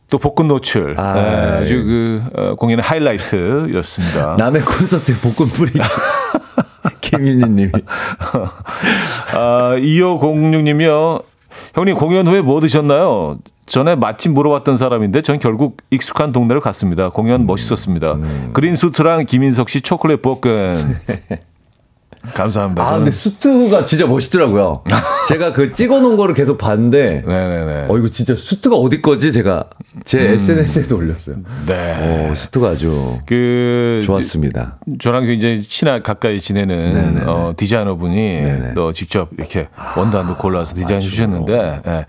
[0.09, 1.21] 또 복근 노출 아, 네,
[1.63, 4.35] 아주 그 어, 공연의 하이라이트였습니다.
[4.39, 5.79] 남의 콘서트에 복근 뿌리기.
[7.01, 7.71] 김윤희님이.
[9.35, 11.23] 아, 2506님이요.
[11.73, 13.37] 형님 공연 후에 뭐 드셨나요?
[13.65, 17.09] 전에 마침 물어봤던 사람인데 전 결국 익숙한 동네를 갔습니다.
[17.09, 18.13] 공연 멋있었습니다.
[18.13, 18.49] 음.
[18.53, 20.97] 그린 수트랑 김인석 씨 초콜릿 볶음.
[22.33, 22.87] 감사합니다.
[22.87, 24.83] 아, 근데 수트가 진짜 멋있더라고요.
[25.27, 27.85] 제가 그 찍어 놓은 거를 계속 봤는데, 네네네.
[27.87, 29.31] 어, 이거 진짜 수트가 어디 거지?
[29.31, 29.65] 제가
[30.03, 30.33] 제 음.
[30.33, 31.37] SNS에도 올렸어요.
[31.67, 32.29] 네.
[32.31, 34.79] 어, 수트가 아주 그 좋았습니다.
[34.99, 38.41] 저랑 굉장히 친하 가까이 지내는 어, 디자이너 분이
[38.75, 41.81] 또 직접 이렇게 원단도 골라서 디자인 주셨는데, 네.
[41.85, 42.05] 네.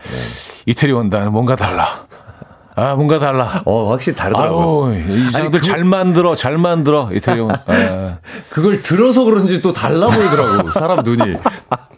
[0.66, 2.07] 이태리 원단은 뭔가 달라.
[2.74, 3.62] 아, 뭔가 달라.
[3.64, 4.92] 어, 확실히 다르더라고요.
[4.92, 5.66] 아유, 이 사람들 그...
[5.66, 7.50] 잘 만들어, 잘 만들어, 이태리온.
[7.50, 8.18] 아.
[8.50, 11.38] 그걸 들어서 그런지 또 달라 보이더라고, 사람 눈이.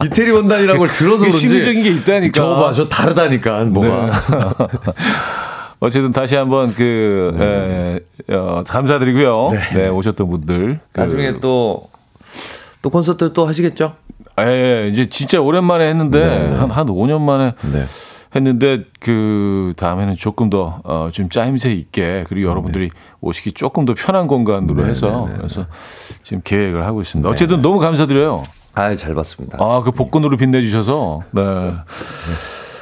[0.04, 2.32] 이태리 원단이라는 걸 들어서 그런지 심리적인 게 있다니까.
[2.32, 4.06] 저 봐, 저 다르다니까 뭐가.
[4.06, 4.12] 네.
[5.80, 9.48] 어쨌든 다시 한번 그 에, 어, 감사드리고요.
[9.74, 9.88] 네.
[9.88, 13.94] 오셨던 분들 그, 나중에 또또 콘서트 또 하시겠죠?
[14.40, 16.56] 예, 이제 진짜 오랜만에 했는데 네.
[16.56, 17.84] 한, 한 5년 만에 네.
[18.34, 24.26] 했는데 그 다음에는 조금 더 어, 좀 짜임새 있게 그리고 여러분들이 오시기 조금 더 편한
[24.26, 25.66] 공간으로 해서 그래서
[26.22, 27.28] 지금 계획을 하고 있습니다.
[27.28, 28.42] 어쨌든 너무 감사드려요.
[28.74, 29.58] 아, 잘 봤습니다.
[29.60, 31.20] 아, 그 복근으로 빛내주셔서.
[31.32, 31.72] 네.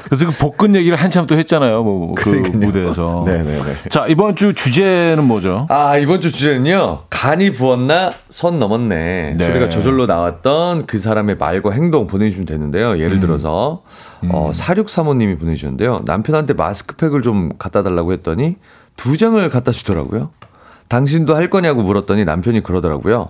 [0.07, 1.83] 그래서 그 복근 얘기를 한참 또 했잖아요.
[1.83, 2.59] 뭐, 그 그러니까요.
[2.59, 3.25] 무대에서.
[3.27, 3.75] 네네네.
[3.91, 5.67] 자, 이번 주 주제는 뭐죠?
[5.69, 7.03] 아, 이번 주 주제는요.
[7.11, 9.35] 간이 부었나 선 넘었네.
[9.37, 9.47] 네.
[9.47, 12.93] 소리가 저절로 나왔던 그 사람의 말과 행동 보내주시면 되는데요.
[12.93, 13.01] 음.
[13.01, 13.83] 예를 들어서
[14.29, 16.03] 어, 4635님이 보내주셨는데요.
[16.05, 18.57] 남편한테 마스크팩을 좀 갖다 달라고 했더니
[18.97, 20.31] 두 장을 갖다 주더라고요.
[20.89, 23.29] 당신도 할 거냐고 물었더니 남편이 그러더라고요.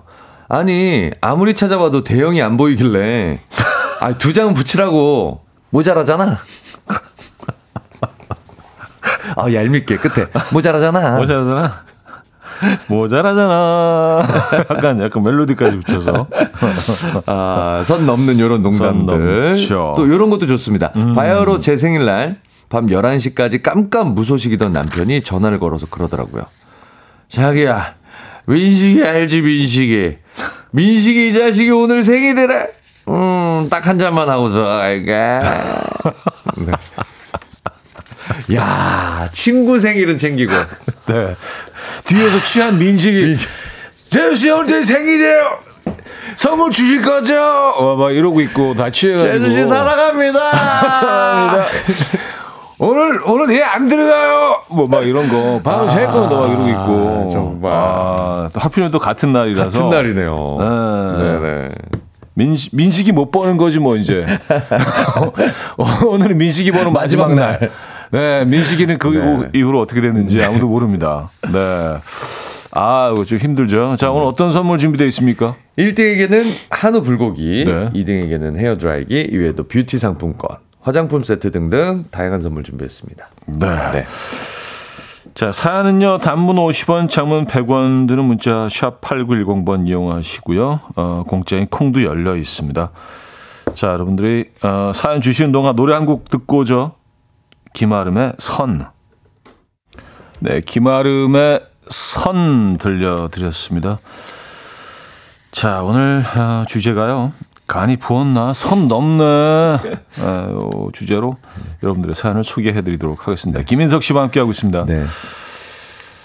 [0.49, 3.41] 아니 아무리 찾아봐도 대형이 안 보이길래
[4.01, 6.39] 아, 두 장은 붙이라고 모자라잖아.
[9.37, 11.17] 아 얄밉게 끝에 모자라잖아.
[11.19, 11.85] 모자라잖아.
[12.89, 14.23] 모자라잖아.
[14.71, 16.27] 약간, 약간 멜로디까지 붙여서.
[17.27, 19.57] 아, 선 넘는 요런 선 농담들.
[19.97, 20.93] 또 요런 것도 좋습니다.
[21.15, 26.45] 바야흐로 제 생일날 밤 11시까지 깜깜 무소식이던 남편이 전화를 걸어서 그러더라고요.
[27.29, 27.95] 자기야,
[28.47, 30.17] 민식이 알지, 민식이.
[30.71, 32.69] 민식이 이 자식이 오늘 생일이래.
[33.09, 35.13] 음, 딱 한 잔만 하고 들어갈게.
[36.59, 36.73] 네.
[38.55, 40.53] 야, 친구 생일은 챙기고.
[41.07, 41.35] 네.
[42.05, 43.37] 뒤에서 취한 민식이.
[44.09, 45.59] 제수씨 오늘 제 생일이에요!
[46.37, 47.35] 선물 주실 거죠?
[47.43, 49.33] 어, 막 이러고 있고 다 취해가지고.
[49.33, 50.39] 제수씨 사랑합니다.
[50.51, 51.67] 감사합니다.
[52.79, 54.63] 오늘 오늘 얘 안 들어가요.
[54.69, 55.61] 뭐 막 이런 거.
[55.65, 57.25] 방금 셀 거도 막 이러고 있고.
[57.27, 57.73] 아, 정말.
[57.73, 59.71] 아, 또 하필이면 또 같은 날이라서.
[59.71, 60.57] 같은 날이네요.
[60.61, 61.23] 네.
[61.23, 61.69] 네네.
[62.35, 64.27] 민식, 민식이 못 버는 거지 뭐 이제.
[65.79, 67.71] 어, 오늘은 민식이 버는 마지막 날.
[68.13, 69.59] 네, 민식이는 그 네.
[69.59, 71.29] 이후로 어떻게 됐는지 아무도 모릅니다.
[71.53, 71.95] 네.
[72.73, 73.97] 아, 이거 좀 힘들죠.
[73.97, 75.57] 자, 오늘 어떤 선물 준비되어 있습니까?
[75.79, 77.91] 1등에게는 한우 불고기, 네.
[77.95, 83.29] 2등에게는 헤어 드라이기, 이외에도 뷰티 상품권, 화장품 세트 등등 다양한 선물 준비했습니다.
[83.47, 83.67] 네.
[83.93, 84.05] 네.
[85.35, 90.81] 자, 사연은요, 단문 50원, 장문 100원 드는 문자, 샵 8910번 이용하시고요.
[90.97, 92.91] 어, 공짜인 콩도 열려 있습니다.
[93.75, 96.93] 자, 여러분들이, 어, 사연 주시는 동안 노래 한 곡 듣고 오죠.
[97.77, 98.87] 김아름의 선.
[100.41, 101.61] 네, 김아름의
[101.91, 103.99] 선 들려드렸습니다.
[105.53, 107.35] 자, 오늘 어, 주제가요.
[107.67, 108.55] 간이 부었나?
[108.55, 109.25] 선 넘네.
[109.25, 111.37] 아, 요 주제로
[111.83, 113.61] 여러분들의 사연을 소개해드리도록 하겠습니다.
[113.61, 114.87] 김인석 씨와 함께하고 있습니다.
[114.87, 115.05] 네.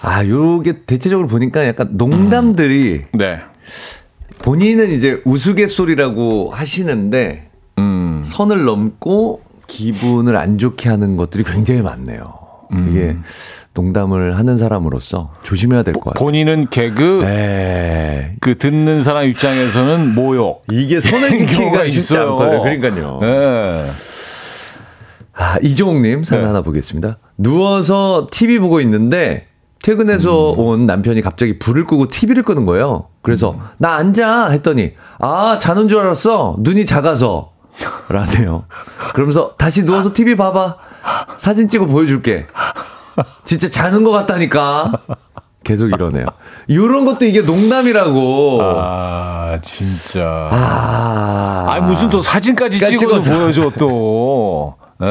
[0.00, 3.42] 아, 요게 대체적으로 보니까 약간 농담들이 네.
[4.38, 12.34] 본인은 이제 우스갯소리라고 하시는데 음, 선을 넘고 기분을 안 좋게 하는 것들이 굉장히 많네요.
[12.88, 13.16] 이게
[13.74, 16.24] 농담을 하는 사람으로서 조심해야 될 것 같아요.
[16.24, 18.34] 본인은 개그, 네.
[18.40, 20.62] 그 듣는 사람 입장에서는 모욕.
[20.70, 22.30] 이게 경우가 지키기가 쉽지 있어요.
[22.30, 22.62] 않거든요.
[22.62, 23.18] 그러니까요.
[23.20, 23.84] 네.
[25.34, 26.46] 아, 이종욱님 사연 네.
[26.48, 27.18] 하나 보겠습니다.
[27.36, 29.48] 누워서 TV 보고 있는데
[29.82, 33.06] 퇴근해서 온 남편이 갑자기 불을 끄고 TV를 끄는 거예요.
[33.20, 37.51] 그래서 나 앉아 했더니 아 자는 줄 알았어 눈이 작아서
[38.08, 38.64] 라네요.
[39.14, 40.76] 그러면서 다시 누워서 TV 봐봐
[41.36, 42.46] 사진 찍어 보여줄게.
[43.44, 44.92] 진짜 자는 것 같다니까.
[45.64, 46.26] 계속 이러네요.
[46.66, 48.60] 이런 것도 이게 농담이라고.
[48.62, 50.48] 아, 진짜.
[50.50, 53.40] 아, 아, 무슨 또 사진까지 까지 찍어서 찍어서.
[53.44, 54.76] 보여줘, 또.
[55.02, 55.06] 예.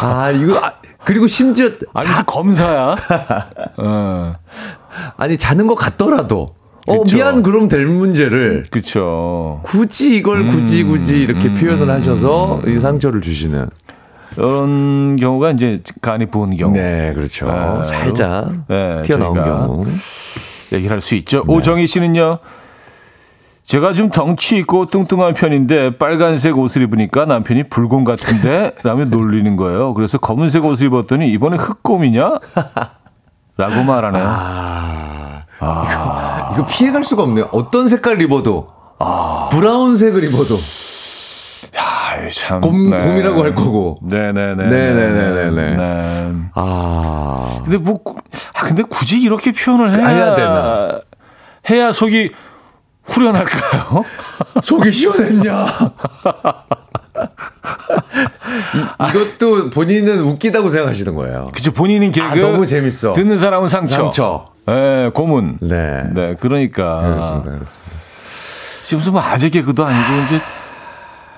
[0.00, 0.72] 아 이거 아,
[1.04, 2.94] 그리고 심지어 아니, 무슨 검사야?
[3.80, 4.36] 예.
[5.16, 6.48] 아니 자는 것 같더라도
[6.86, 7.16] 어 그쵸.
[7.16, 9.60] 미안 그럼 될 문제를 그쵸.
[9.64, 13.66] 굳이 이걸 굳이 굳이 이렇게 표현을 하셔서 이 상처를 주시는
[14.36, 16.72] 이런 경우가 이제 간이 부은 경우.
[16.74, 19.86] 네 그렇죠 아, 살짝 네, 튀어나온 경우
[20.72, 21.42] 얘기를 할 수 있죠.
[21.46, 22.38] 오정희 씨는요.
[23.62, 29.94] 제가 좀 덩치 있고 뚱뚱한 편인데 빨간색 옷을 입으니까 남편이 불곰 같은데 라며 놀리는 거예요.
[29.94, 32.40] 그래서 검은색 옷을 입었더니 이번에 흑곰이냐?
[33.56, 34.24] 라고 말하네요.
[34.26, 35.23] 아,
[36.54, 38.66] 이거 피해갈 수가 없네요 어떤 색깔 입어도
[39.50, 40.56] 브라운색을 입어도
[41.76, 42.60] 아이, 참.
[42.60, 44.66] 곰, 곰이라고 할 거고 네네네.
[44.66, 45.76] 네네네네네.
[45.76, 46.02] 네.
[46.54, 48.14] 아 근데 뭐, 구-
[48.54, 51.00] 아, 근데 굳이 이렇게 표현을 해야, 해야 되나?
[51.70, 52.30] 해야 속이
[53.04, 54.04] 후련할까요?
[54.62, 55.66] 속이 시원했냐
[59.00, 62.26] 이, 이것도 본인은 웃기다고 생각하시는 거예요 그치, 본인은 개그.
[62.26, 63.12] 아, 너무 재밌어.
[63.14, 63.96] 듣는 사람은 상처.
[63.96, 64.46] 상처.
[64.68, 65.58] 예, 고문.
[65.60, 67.00] 네 네, 그러니까.
[67.00, 67.70] 그렇습니다 그렇습니다
[68.82, 70.40] 지금 무슨 뭐 아재 개그도 아니고 이제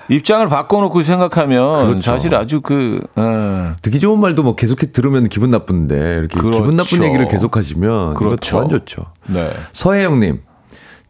[0.09, 2.01] 입장을 바꿔놓고 생각하면 그렇죠.
[2.01, 3.73] 사실 아주 그 예.
[3.81, 6.59] 듣기 좋은 말도 뭐 계속해 들으면 기분 나쁜데 이렇게 그렇죠.
[6.59, 8.57] 기분 나쁜 얘기를 계속하시면 그렇죠.
[8.57, 9.05] 더안 좋죠.
[9.27, 9.49] 네.
[9.73, 10.41] 서혜영님,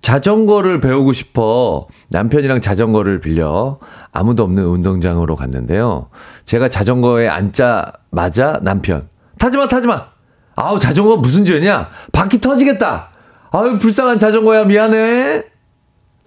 [0.02, 3.78] 자전거를 배우고 싶어 남편이랑 자전거를 빌려
[4.12, 6.10] 아무도 없는 운동장으로 갔는데요.
[6.46, 9.04] 제가 자전거에 앉자마자 남편,
[9.38, 10.17] 타지마, 타지마!
[10.58, 11.88] 아우, 자전거 무슨 죄냐?
[12.12, 13.12] 바퀴 터지겠다!
[13.52, 15.44] 아유, 불쌍한 자전거야, 미안해!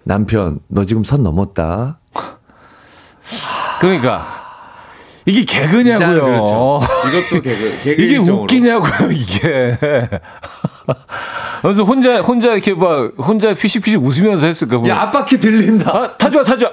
[0.05, 1.99] 남편, 너 지금 선 넘었다.
[3.81, 4.40] 그러니까
[5.25, 6.21] 이게 개그냐고요.
[6.25, 6.79] 그렇죠.
[7.09, 8.43] 이것도 개그, 개그 이게 일종으로.
[8.43, 9.77] 웃기냐고요, 이게.
[11.61, 14.89] 그래서 혼자, 혼자 이렇게 막, 혼자 피식피식 웃으면서 했을까, 보면.
[14.95, 15.91] 야, 앞바퀴 들린다.
[15.95, 16.71] 아, 타자, 타자.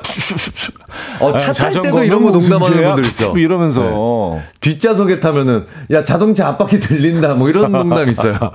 [1.21, 2.85] 어, 차탈 자전거 때도 이런 거 농담하는?
[2.85, 3.37] 분들 있어.
[3.37, 4.39] 이러면서.
[4.61, 8.39] 뒷좌석에 타면은 야 자동차 앞바퀴 들린다 뭐 이런 농담 있어요.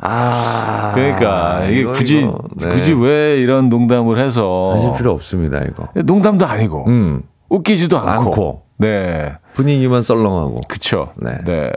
[0.00, 2.38] 아 그러니까 이게 이거, 굳이 이거.
[2.56, 2.68] 네.
[2.68, 5.88] 굳이 왜 이런 농담을 해서 하실 필요 없습니다 이거.
[5.94, 8.10] 농담도 아니고 음 웃기지도 않고.
[8.12, 8.62] 않고.
[8.78, 9.34] 네.
[9.54, 10.56] 분위기만 썰렁하고.
[10.68, 11.12] 그쵸.
[11.16, 11.38] 네.
[11.44, 11.70] 네.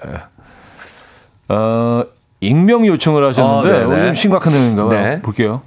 [1.49, 2.03] 어,
[2.41, 5.01] 익명 요청을 하셨는데, 어, 좀 심각한 내용인가 봐요.
[5.01, 5.22] 네.
[5.22, 5.61] 볼게요.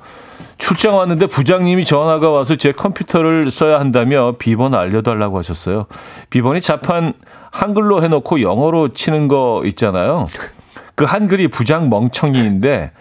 [0.58, 5.86] 출장 왔는데 부장님이 전화가 와서 제 컴퓨터를 써야 한다며 비번 알려달라고 하셨어요.
[6.28, 7.14] 비번이 자판
[7.50, 10.26] 한글로 해놓고 영어로 치는 거 있잖아요.
[10.94, 12.92] 그 한글이 부장 멍청이인데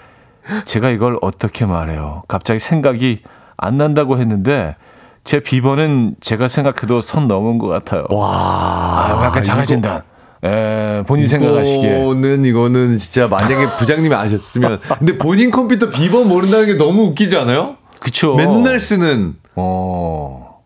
[0.65, 2.23] 제가 이걸 어떻게 말해요?
[2.29, 3.23] 갑자기 생각이
[3.57, 4.77] 안 난다고 했는데
[5.23, 8.05] 제 비번은 제가 생각해도 선 넘은 것 같아요.
[8.09, 10.01] 와 아, 약간 자가진단.
[10.45, 11.99] 예, 본인 생각하시기에.
[12.01, 17.75] 이거는 이거는 진짜 만약에 부장님이 아셨으면 근데 본인 컴퓨터 비번 모른다는 게 너무 웃기지 않아요?
[17.99, 18.35] 그쵸.
[18.35, 20.61] 맨날 쓰는 어.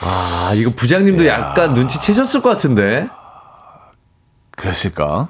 [0.00, 3.08] 아 이거 부장님도 약간 눈치채셨을 것 같은데.
[4.56, 5.28] 그랬을까?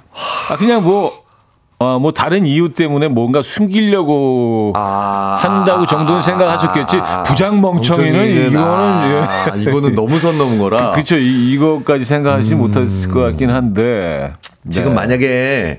[0.51, 1.24] 아, 그냥 뭐,
[1.85, 6.97] 어, 뭐 다른 이유 때문에 뭔가 숨기려고 아, 한다고 정도는 생각하셨겠지.
[7.27, 9.61] 부장 멍청이는 이거는, 아, 예.
[9.61, 10.93] 이거는 너무 선 넘은 거라.
[10.93, 11.19] 그쵸.
[11.19, 14.33] 이, 이거까지 생각하지 못했을 것 같긴 한데.
[14.71, 14.95] 지금 네.
[14.95, 15.79] 만약에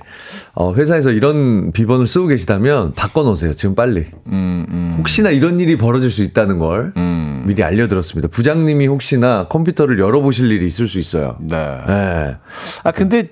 [0.53, 3.55] 어, 회사에서 이런 비번을 쓰고 계시다면 바꿔놓으세요.
[3.55, 4.05] 지금 빨리.
[4.27, 7.43] 음, 음, 혹시나 이런 일이 벌어질 수 있다는 걸 음.
[7.47, 8.27] 미리 알려드렸습니다.
[8.27, 11.35] 부장님이 혹시나 컴퓨터를 열어보실 일이 있을 수 있어요.
[11.39, 11.57] 네.
[11.87, 12.35] 네.
[12.83, 13.29] 아, 근데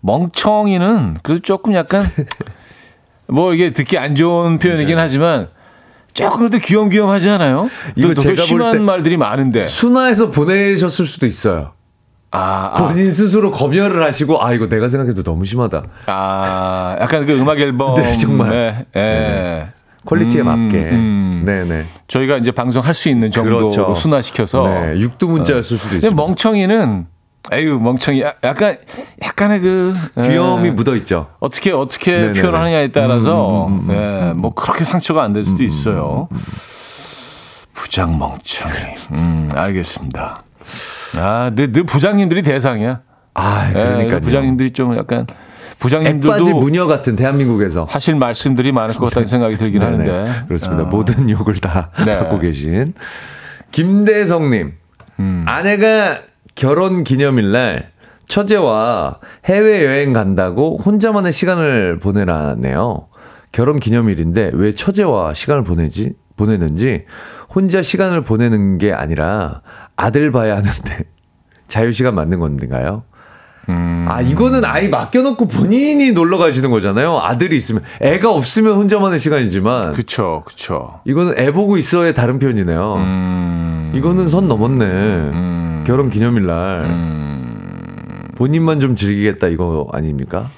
[0.00, 2.04] 멍청이는 그래도 조금 약간
[3.26, 5.48] 뭐 이게 듣기 안 좋은 표현이긴 하지만
[6.12, 7.68] 조금 그래도 귀염귀염하지 않아요?
[7.96, 9.66] 이거 또 제가 심한 때- 말들이 많은데.
[9.66, 11.72] 순화해서 보내셨을 수도 있어요.
[12.30, 15.82] 아, 아, 본인 스스로 검열을 하시고 아 이거 내가 생각해도 너무 심하다.
[16.06, 17.94] 아, 약간 그 음악 앨범.
[17.94, 18.86] 네, 정말.
[18.96, 19.66] 예, 예.
[20.04, 20.76] 퀄리티에 음, 맞게.
[20.90, 21.42] 음.
[21.44, 21.86] 네네.
[22.08, 23.94] 저희가 이제 방송할 수 있는 정도로 그렇죠.
[23.94, 24.62] 순화시켜서.
[24.68, 26.14] 네, 육두 문자였을 수도 근데 있어요.
[26.16, 27.06] 멍청이는
[27.52, 28.76] 에휴 멍청이 야- 약간
[29.22, 31.28] 약간의 그 예, 귀여움이 묻어 있죠.
[31.40, 32.38] 어떻게 어떻게 네네네.
[32.38, 36.28] 음, 표현하느냐에 따라서 예, 뭐 그렇게 상처가 안 될 수도 있어요.
[37.72, 38.74] 부장 멍청이.
[39.12, 40.42] 음, 알겠습니다.
[41.18, 43.00] 아, 늘, 늘 부장님들이 대상이야.
[43.34, 45.26] 아, 예, 그러니까 부장님들이 좀 약간
[45.78, 49.92] 부장님들도 무녀 같은 대한민국에서 하실 말씀들이 많을 것 같다는 생각이 들긴 네네.
[50.10, 50.46] 하는데.
[50.48, 50.84] 그렇습니다.
[50.84, 52.18] 어, 모든 욕을 다 네.
[52.18, 52.94] 받고 계신
[53.72, 54.72] 김대성님
[55.20, 55.44] 음.
[55.46, 56.18] 아내가
[56.56, 57.90] 결혼 기념일날
[58.28, 63.06] 처제와 해외 여행 간다고 혼자만의 시간을 보내라네요.
[63.52, 67.04] 결혼 기념일인데 왜 처제와 시간을 보내지 보내는지
[67.54, 69.62] 혼자 시간을 보내는 게 아니라
[69.96, 71.04] 아들 봐야 하는데
[71.68, 73.04] 자유 시간 맞는 건가요?
[73.68, 74.06] 음.
[74.08, 77.18] 아, 이거는 아이 맡겨놓고 본인이 놀러 가시는 거잖아요.
[77.18, 77.82] 아들이 있으면.
[78.00, 79.90] 애가 없으면 혼자만의 시간이지만.
[79.92, 81.00] 그쵸, 그쵸.
[81.04, 82.94] 이거는 애 보고 있어야 다른 편이네요.
[82.94, 84.84] 음, 이거는 선 넘었네.
[84.84, 86.84] 음, 결혼 기념일 날.
[86.86, 88.28] 음.
[88.34, 90.50] 본인만 좀 즐기겠다 이거 아닙니까?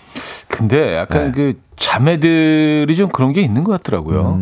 [0.49, 1.33] 근데 약간 네.
[1.33, 4.39] 그 자매들이 좀 그런 게 있는 것 같더라고요.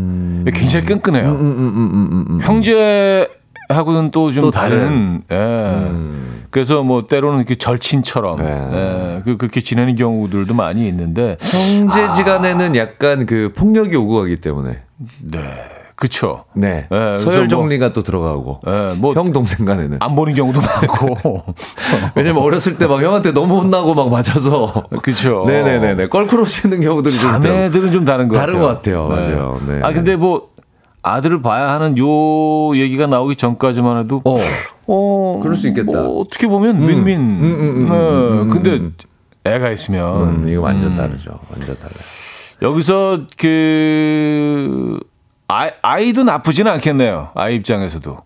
[0.54, 1.28] 굉장히 끈끈해요.
[1.28, 2.38] 음, 음, 음, 음, 음, 음.
[2.40, 3.28] 형제
[3.68, 5.22] 하고는 또좀또 다른.
[5.30, 5.36] 예.
[5.36, 6.44] 음.
[6.50, 8.46] 그래서 뭐 때로는 이렇게 절친처럼 네.
[8.46, 9.22] 예.
[9.24, 11.36] 그 그렇게 지내는 경우들도 많이 있는데.
[11.40, 14.78] 형제지간에는 약간 그 폭력이 오고 가기 때문에.
[15.24, 15.38] 네,
[15.96, 16.44] 그쵸.
[16.52, 16.84] 네.
[16.90, 18.60] 그래서 서열 뭐- 정리가 또 들어가고.
[18.66, 19.14] 예, 뭐.
[19.14, 19.96] 형 동생 간에는.
[20.00, 21.42] 안 보는 경우도 많고.
[22.14, 24.84] 왜냐면 어렸을 때 막 형한테 너무 혼나고 막 맞아서.
[25.02, 25.44] 그쵸.
[25.46, 26.08] 네네네네.
[26.08, 27.50] 껄끄러지는 경우들이 좀 있더라고요.
[27.50, 29.08] 자매들은 좀 다른 것 다른 같아요.
[29.08, 29.08] 것 같아요.
[29.08, 29.60] 맞아요.
[29.68, 29.80] 네.
[29.82, 30.48] 아 근데 뭐
[31.02, 34.36] 아들을 봐야 하는 요 얘기가 나오기 전까지만 해도 어.
[34.88, 35.90] 어, 그럴 수 있겠다.
[35.92, 37.18] 뭐 어떻게 보면 윈윈.
[37.20, 37.94] 음, 음, 음, 네.
[37.96, 38.94] 음, 음, 근데 음.
[39.44, 40.96] 애가 있으면 음, 이거 완전 음.
[40.96, 41.38] 다르죠.
[41.50, 42.04] 완전 달라요.
[42.62, 44.98] 여기서 그
[45.48, 47.30] 아이, 아이도 나쁘지는 않겠네요.
[47.34, 48.18] 아이 입장에서도.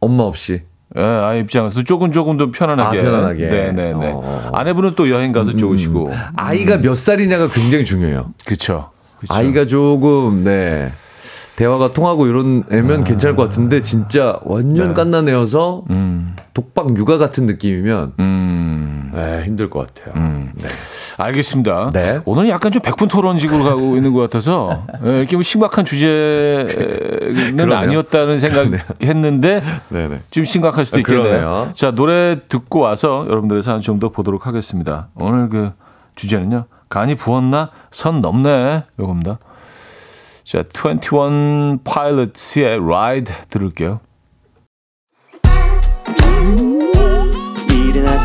[0.00, 0.62] 엄마 없이.
[0.96, 2.98] 예, 아이 입장에서도 조금 조금 더 편안하게.
[2.98, 3.46] 아, 편안하게.
[3.48, 4.10] 네 네 네.
[4.10, 4.50] 어, 어.
[4.54, 6.12] 아내분은 또 여행 가서 좋으시고.
[6.36, 8.32] 아이가 몇 살이냐가 굉장히 중요해요.
[8.46, 8.90] 그렇죠.
[9.28, 10.88] 아이가 조금 네.
[11.56, 14.94] 대화가 통하고 이런 애면 괜찮을 것 같은데 진짜 완전 네.
[14.94, 19.10] 깐난애여서 음, 독박 육아 같은 느낌이면 음.
[19.12, 20.14] 네, 힘들 것 같아요.
[20.54, 20.68] 네.
[21.18, 21.90] 알겠습니다.
[21.92, 22.20] 네.
[22.24, 27.72] 오늘 약간 좀 백분 토론식으로 가고 있는 것 같아서 예, 이렇게 뭐 심각한 주제는.
[27.72, 30.20] 아니었다는 생각했는데 네네.
[30.30, 31.70] 좀 심각할 수도 아, 있겠네요.
[31.74, 35.08] 자 노래 듣고 와서 여러분들의 사연 좀 더 보도록 하겠습니다.
[35.20, 35.72] 오늘 그
[36.14, 36.66] 주제는요.
[36.88, 39.38] 간이 부었나 선 넘네 요겁니다.
[40.44, 43.98] 자 21 Pilots의 Ride 들을게요.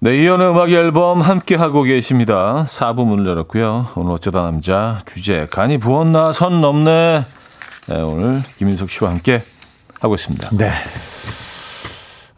[0.00, 2.64] 네, 이현의 음악 앨범 함께 하고 계십니다.
[2.68, 3.88] 4부 문을 열었고요.
[3.96, 7.24] 오늘 어쩌다 남자 주제 간이 부었나 선 넘네.
[7.88, 9.40] 네, 오늘 김인석 씨와 함께
[10.00, 10.50] 하고 있습니다.
[10.56, 10.70] 네.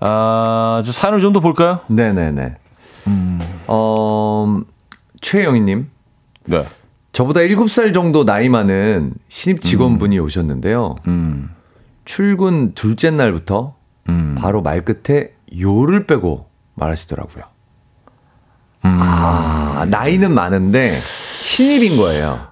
[0.00, 1.80] 아, 저 사연을 좀 더 볼까요?
[1.88, 2.56] 네네네.
[3.66, 4.60] 어,
[5.20, 5.90] 최영희님.
[6.46, 6.62] 네.
[7.12, 10.96] 저보다 7살 정도 나이 많은 신입 직원분이 오셨는데요.
[11.08, 11.50] 음.
[12.06, 13.74] 출근 둘째 날부터
[14.08, 14.34] 음.
[14.38, 16.46] 바로 말끝에 요를 빼고
[16.80, 17.44] 말하시더라고요.
[18.86, 18.98] 음.
[19.02, 22.48] 아, 나이는 많은데 신입인 거예요.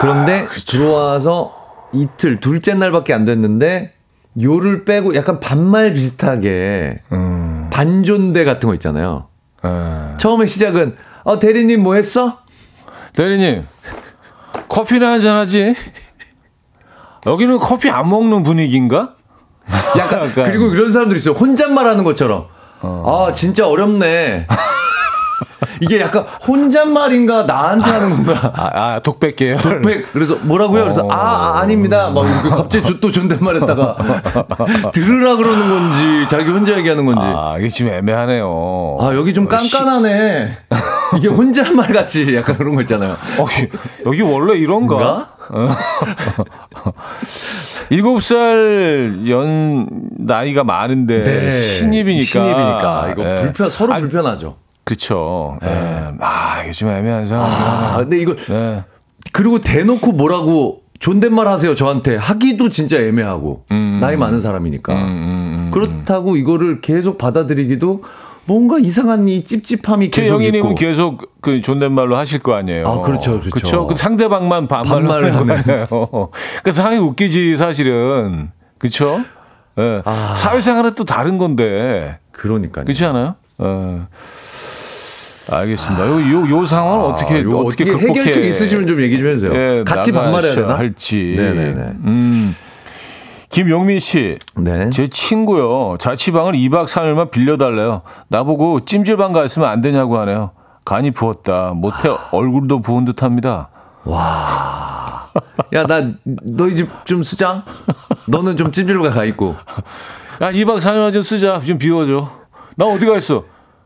[0.00, 1.52] 그런데 들어와서
[1.92, 3.92] 이틀, 둘째 날밖에 안 됐는데
[4.40, 7.70] 요를 빼고 약간 반말 비슷하게 음.
[7.72, 9.28] 반존대 같은 거 있잖아요.
[9.64, 10.16] 에.
[10.18, 10.94] 처음에 시작은
[11.24, 12.38] 어, 대리님 뭐 했어?
[13.14, 13.64] 대리님,
[14.68, 15.74] 커피나 한잔 하지?
[17.26, 19.14] 여기는 커피 안 먹는 분위기인가?
[19.96, 20.44] 약간, 약간.
[20.44, 21.34] 그리고 이런 사람들 있어요.
[21.34, 22.48] 혼잣말 하는 것처럼.
[23.06, 24.46] 아, 진짜 어렵네.
[25.80, 28.52] 이게 약간 혼잣말인가 나한테 하는 건가?
[28.54, 29.60] 아, 아 독백 계열.
[29.60, 30.12] 독백.
[30.12, 30.82] 그래서 뭐라고요?
[30.84, 32.10] 그래서 아, 아 아 닙니다.
[32.10, 33.96] 막 이렇게 갑자기 저- 또 존댓말 했다가
[34.92, 37.22] 들으라 그러는 건지 자기 혼자 얘기하는 건지.
[37.24, 38.98] 아, 아, 이게 지금 애매하네요.
[39.16, 40.50] 여기 좀 깐깐하네.
[41.18, 43.12] 이게 혼잣말 같이 약간 그런 거 있잖아요.
[43.38, 43.46] 어,
[44.06, 45.28] 여기 원래 이런가?
[47.88, 47.94] 뭔가?
[47.94, 51.50] 일곱 살연 나이가 많은데 네.
[51.50, 52.24] 신입이니까.
[52.24, 53.08] 신입이니까.
[53.12, 53.36] 이거 예.
[53.36, 54.56] 불편, 서로 아, 불편하죠.
[54.84, 55.58] 그쵸.
[55.64, 56.12] 예.
[56.20, 57.96] 아, 좀 애매한 상황이긴 아.
[57.98, 58.84] 근데 이거 네.
[59.32, 63.98] 그리고 대놓고 뭐라고 존댓말 하세요 저한테 하기도 진짜 애매하고 음.
[64.00, 68.02] 나이 많은 사람이니까 그렇다고 이거를 계속 받아들이기도
[68.46, 72.86] 뭔가 이상한 이 찝찝함이 계속 있고 최영희님은 계속 그 존댓말로 하실 거 아니에요.
[72.86, 73.50] 아, 그렇죠, 그렇죠.
[73.50, 73.86] 그쵸?
[73.86, 75.46] 그 상대방만 반말로 하는.
[75.46, 75.86] 거예요.
[76.62, 78.50] 그래서 상당히 웃기지 사실은.
[78.78, 79.20] 그쵸?
[79.78, 80.02] 예.
[80.04, 80.34] 아.
[80.36, 82.18] 사회생활은 또 다른 건데.
[82.32, 82.84] 그러니까요.
[82.84, 83.36] 그렇지 않아요?
[83.58, 84.06] 어.
[85.50, 86.06] 알겠습니다.
[86.06, 89.54] 요, 요, 요 상황을 아, 어떻게, 어떻게, 어떻게 극복해 해결책 있으시면 좀 얘기 좀 해주세요.
[89.54, 90.78] 예, 같이 반말해야 되나?
[90.78, 91.34] 할지.
[91.36, 91.82] 네네네.
[92.04, 92.56] 음.
[93.58, 94.36] 김용민 씨.
[94.56, 94.90] 네.
[94.90, 95.96] 제 친구요.
[95.98, 98.02] 자취방을 2박 3일만 빌려달래요.
[98.26, 100.50] 나보고 찜질방 가 있으면 안 되냐고 하네요.
[100.84, 101.70] 간이 부었다.
[101.72, 103.68] 못해 얼굴도 부은 듯 합니다.
[105.72, 107.64] 야, 나 너희 집 좀 쓰자.
[108.26, 109.54] 너는 좀 찜질방 가 있고.
[110.42, 111.62] 야, 2박 3일만 좀 쓰자.
[111.64, 112.28] 좀 비워줘.
[112.74, 113.44] 나 어디 가 있어?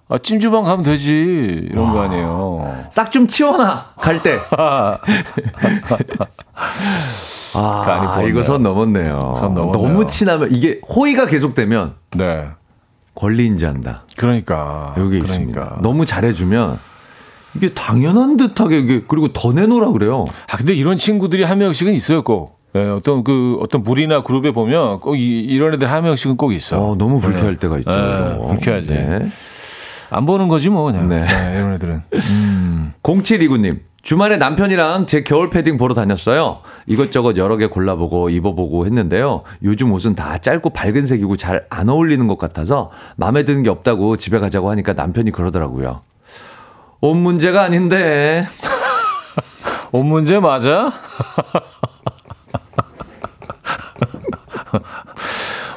[0.09, 1.69] 아, 찜질방 가면 되지.
[1.71, 2.87] 이런 거 아니에요.
[2.91, 3.85] 싹 좀 치워놔.
[4.01, 4.39] 갈 때.
[7.62, 8.28] 간이 아, 부었네요.
[8.28, 9.18] 이거 선 넘었네요.
[9.36, 9.88] 선 넘었네요.
[9.88, 12.48] 너무 친하면 이게 호의가 계속되면 네.
[13.14, 14.04] 권리인지한다.
[14.16, 14.94] 그러니까.
[14.98, 15.24] 여기 그러니까.
[15.26, 15.78] 있습니다.
[15.82, 16.78] 너무 잘해주면
[17.56, 20.26] 이게 당연한 듯하게 이게 그리고 더 내놓으라 그래요.
[20.50, 22.59] 아, 근데 이런 친구들이 한 명씩은 있어요, 꼭.
[22.76, 26.90] 예, 어떤 그, 어떤 무리나 그룹에 보면 꼭 이, 이런 애들 한 명씩은 꼭 있어.
[26.90, 27.90] 어, 너무 불쾌할 때가 있죠.
[27.90, 28.38] 네.
[28.46, 28.88] 불쾌하지.
[28.90, 29.28] 네.
[30.11, 31.09] 안 보는 거지 뭐, 그냥.
[31.09, 31.24] 네.
[31.24, 32.02] 네, 이런 애들은.
[32.12, 32.92] 음.
[33.02, 33.80] 0729님.
[34.09, 36.62] 주말에 남편이랑 제 겨울 패딩 보러 다녔어요.
[36.86, 39.42] 이것저것 여러 개 골라보고 입어보고 했는데요.
[39.62, 44.16] 요즘 옷은 다 짧고 밝은 색이고 잘 안 어울리는 것 같아서 마음에 드는 게 없다고
[44.16, 46.00] 집에 가자고 하니까 남편이 그러더라고요.
[47.02, 48.46] 옷 문제가 아닌데.
[49.92, 50.90] 옷 문제 맞아?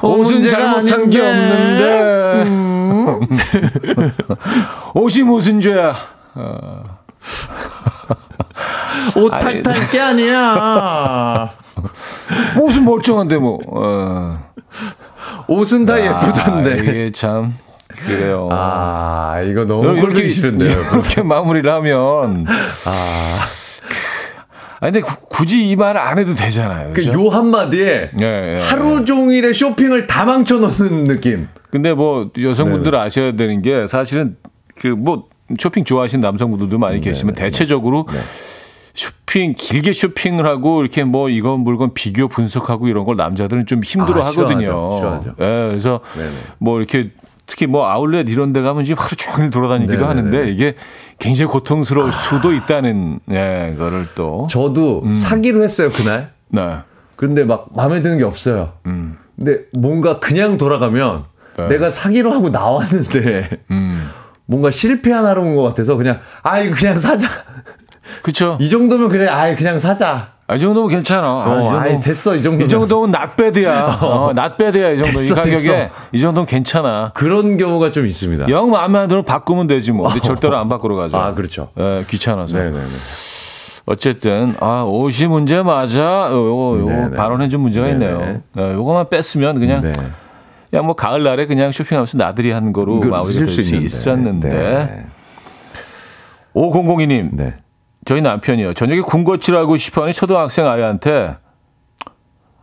[0.02, 2.46] 옷은 잘못한 게 아닌데.
[3.10, 4.12] 없는데.
[4.96, 5.94] 옷이 무슨 죄야?
[9.16, 11.50] 옷 탈탈 게 아니야.
[12.60, 13.58] 옷은 멀쩡한데 뭐.
[13.66, 14.38] 어.
[15.48, 16.76] 옷은 다 아, 예쁘던데.
[16.78, 17.56] 이게 참
[18.06, 18.48] 그래요.
[18.50, 20.70] 아, 이거 너무 꼴보기 싫은데요.
[20.70, 22.46] 이렇게 마무리를 하면
[24.80, 26.88] 아 근데 구- 굳이 이말안 해도 되잖아요.
[26.88, 27.12] 그 그죠?
[27.12, 28.24] 요 한마디에 예,
[28.56, 31.48] 예, 하루 종일의 쇼핑을 다 망쳐놓는 느낌.
[31.70, 32.98] 근데 뭐 여성분들 네.
[32.98, 34.36] 아셔야 되는 게 사실은
[34.80, 35.26] 그뭐
[35.58, 38.06] 쇼핑 좋아하시는 남성분들도 많이 네, 계시면 대체적으로
[38.94, 44.22] 쇼핑 길게 쇼핑을 하고 이렇게 뭐 이건 물건 비교 분석하고 이런 걸 남자들은 좀 힘들어
[44.22, 44.90] 아, 하거든요.
[44.92, 45.30] 싫어하죠.
[45.40, 46.28] 예, 그래서 네네.
[46.58, 47.10] 뭐 이렇게
[47.46, 50.08] 특히 뭐 아울렛 이런 데 가면 지금 하루 종일 돌아다니기도 네네네.
[50.08, 50.74] 하는데 이게
[51.18, 55.14] 굉장히 고통스러울 수도 있다는 예, 거를 또 저도 음.
[55.14, 56.32] 사기로 했어요 그날.
[56.48, 56.78] 네.
[57.16, 58.72] 근데 막 마음에 드는 게 없어요.
[58.82, 61.22] 근데 뭔가 그냥 돌아가면 음.
[61.56, 61.68] 네.
[61.68, 64.08] 내가 사기로 하고 나왔는데 음.
[64.52, 67.26] 뭔가 실패하는 것 같아서 그냥 아 이거 그냥 사자.
[68.22, 68.58] 그렇죠.
[68.60, 70.30] 이 정도면 그래 아 그냥 사자.
[70.48, 71.26] 아, 이 정도면 괜찮아.
[71.26, 72.66] 아, 어, 이 정도면- 아이 됐어 이 정도면.
[72.66, 73.98] 이 정도면 낫배드야.
[74.02, 75.12] 어, 낫배드야, 이 정도.
[75.18, 75.54] 됐어, 이 가격에.
[75.56, 75.88] 됐어.
[76.12, 77.12] 이 정도면 괜찮아.
[77.14, 78.48] 그런 경우가 좀 있습니다.
[78.50, 80.08] 영 마음에 안 들면 바꾸면 되지 뭐.
[80.08, 81.16] 근데 절대로 안 바꾸러 가죠.
[81.16, 81.70] 아 그렇죠.
[81.78, 82.54] 예, 귀찮아서.
[82.58, 82.84] 네네네.
[83.86, 86.28] 어쨌든, 아, 옷이 문제 맞아.
[86.30, 87.16] 요, 요, 요 네네.
[87.16, 88.04] 발언에 좀 문제가 네네.
[88.06, 88.40] 있네요.
[88.58, 89.92] 예, 요거만 뺐으면 그냥, 네.
[90.72, 93.84] 그냥 뭐 가을날에 그냥 쇼핑하면서 나들이 한 거로 그, 마무리가 쓸될수 있는데.
[93.84, 94.48] 있었는데.
[94.48, 95.06] 네.
[96.54, 97.56] 5002님, 네.
[98.06, 98.72] 저희 남편이요.
[98.72, 101.36] 저녁에 군것질하고 싶어 하는 초등학생 아이한테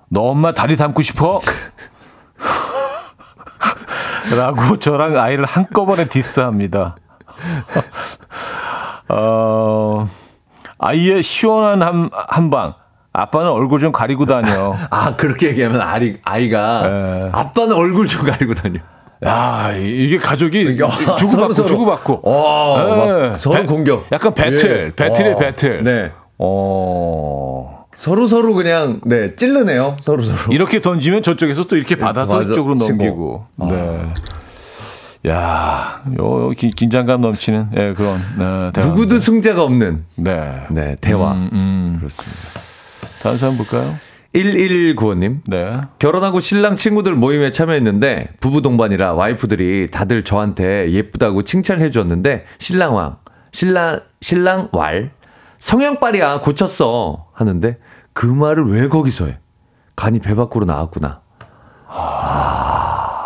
[0.10, 1.40] 너 엄마 다리 담고 싶어?
[4.36, 6.96] 라고 저랑 아이를 한꺼번에 디스합니다.
[9.10, 10.10] 어,
[10.80, 12.74] 아이의 시원한 한, 한 방.
[13.22, 14.76] 아빠는 얼굴 좀 가리고 다녀.
[14.90, 17.30] 아 그렇게 얘기하면 아이 아이가 예.
[17.32, 18.80] 아빠는 얼굴 좀 가리고 다녀.
[19.26, 21.68] 야, 이게 가족이 야, 주고받고 서로.
[21.68, 22.22] 주고받고.
[22.24, 23.28] 어, 예.
[23.30, 24.06] 막 서로 배- 공격.
[24.14, 24.96] 약간 배틀, 예.
[24.96, 25.84] 배틀의 어, 배틀.
[25.84, 26.12] 네.
[26.38, 27.86] 어.
[27.94, 29.98] 서로 서로 그냥 네 찔르네요.
[30.00, 30.54] 서로 서로.
[30.54, 32.50] 이렇게 던지면 저쪽에서 또 이렇게 받아서 맞아.
[32.52, 32.76] 이쪽으로.
[32.76, 33.46] 넘기고.
[33.60, 33.68] 아.
[33.70, 34.14] 네.
[35.28, 38.88] 야, 요 기- 긴장감 넘치는 예, 그런 네, 대화.
[38.88, 40.62] 누구도 승자가 없는 네.
[40.70, 41.34] 네 대화.
[41.34, 41.96] 음, 음.
[42.00, 42.62] 그렇습니다.
[43.22, 43.96] 다른 사람 볼까요?
[44.34, 45.40] 1195님.
[45.48, 45.74] 네.
[45.98, 53.18] 결혼하고 신랑 친구들 모임에 참여했는데 부부 동반이라 와이프들이 다들 저한테 예쁘다고 칭찬해 줬는데 신랑왕
[53.52, 55.12] 신랑 신랑 왈
[55.58, 57.78] 성형빨이야 고쳤어 하는데
[58.14, 59.40] 그 말을 왜 거기서 해?
[59.96, 61.22] 간이 배 밖으로 나왔구나.
[61.88, 63.26] 아,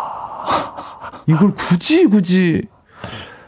[1.26, 2.62] 이걸 굳이 굳이.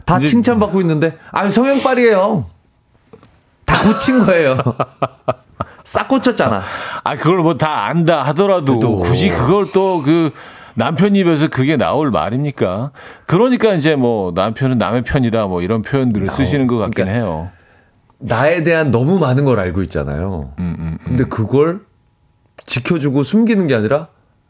[0.05, 2.47] 다 칭찬받고 있는데 아니 성형빨이에요.
[3.65, 4.57] 다 고친 거예요
[5.87, 6.63] 싹 고쳤잖아
[7.05, 8.97] 아, 그걸 뭐 다 안다 하더라도 또.
[8.97, 10.31] 굳이 그걸 또 그
[10.75, 12.91] 남편 입에서 그게 나올 말입니까?
[13.27, 17.51] 그러니까 이제 뭐 남편은 남의 편이다 뭐 이런 표현들을 쓰시는 것 같긴 그러니까 해요.
[18.19, 20.53] 나에 대한 너무 많은 걸 알고 있잖아요.
[20.59, 21.81] 음, 근데 그걸
[22.65, 24.09] 지켜주고 숨기는 게 아니라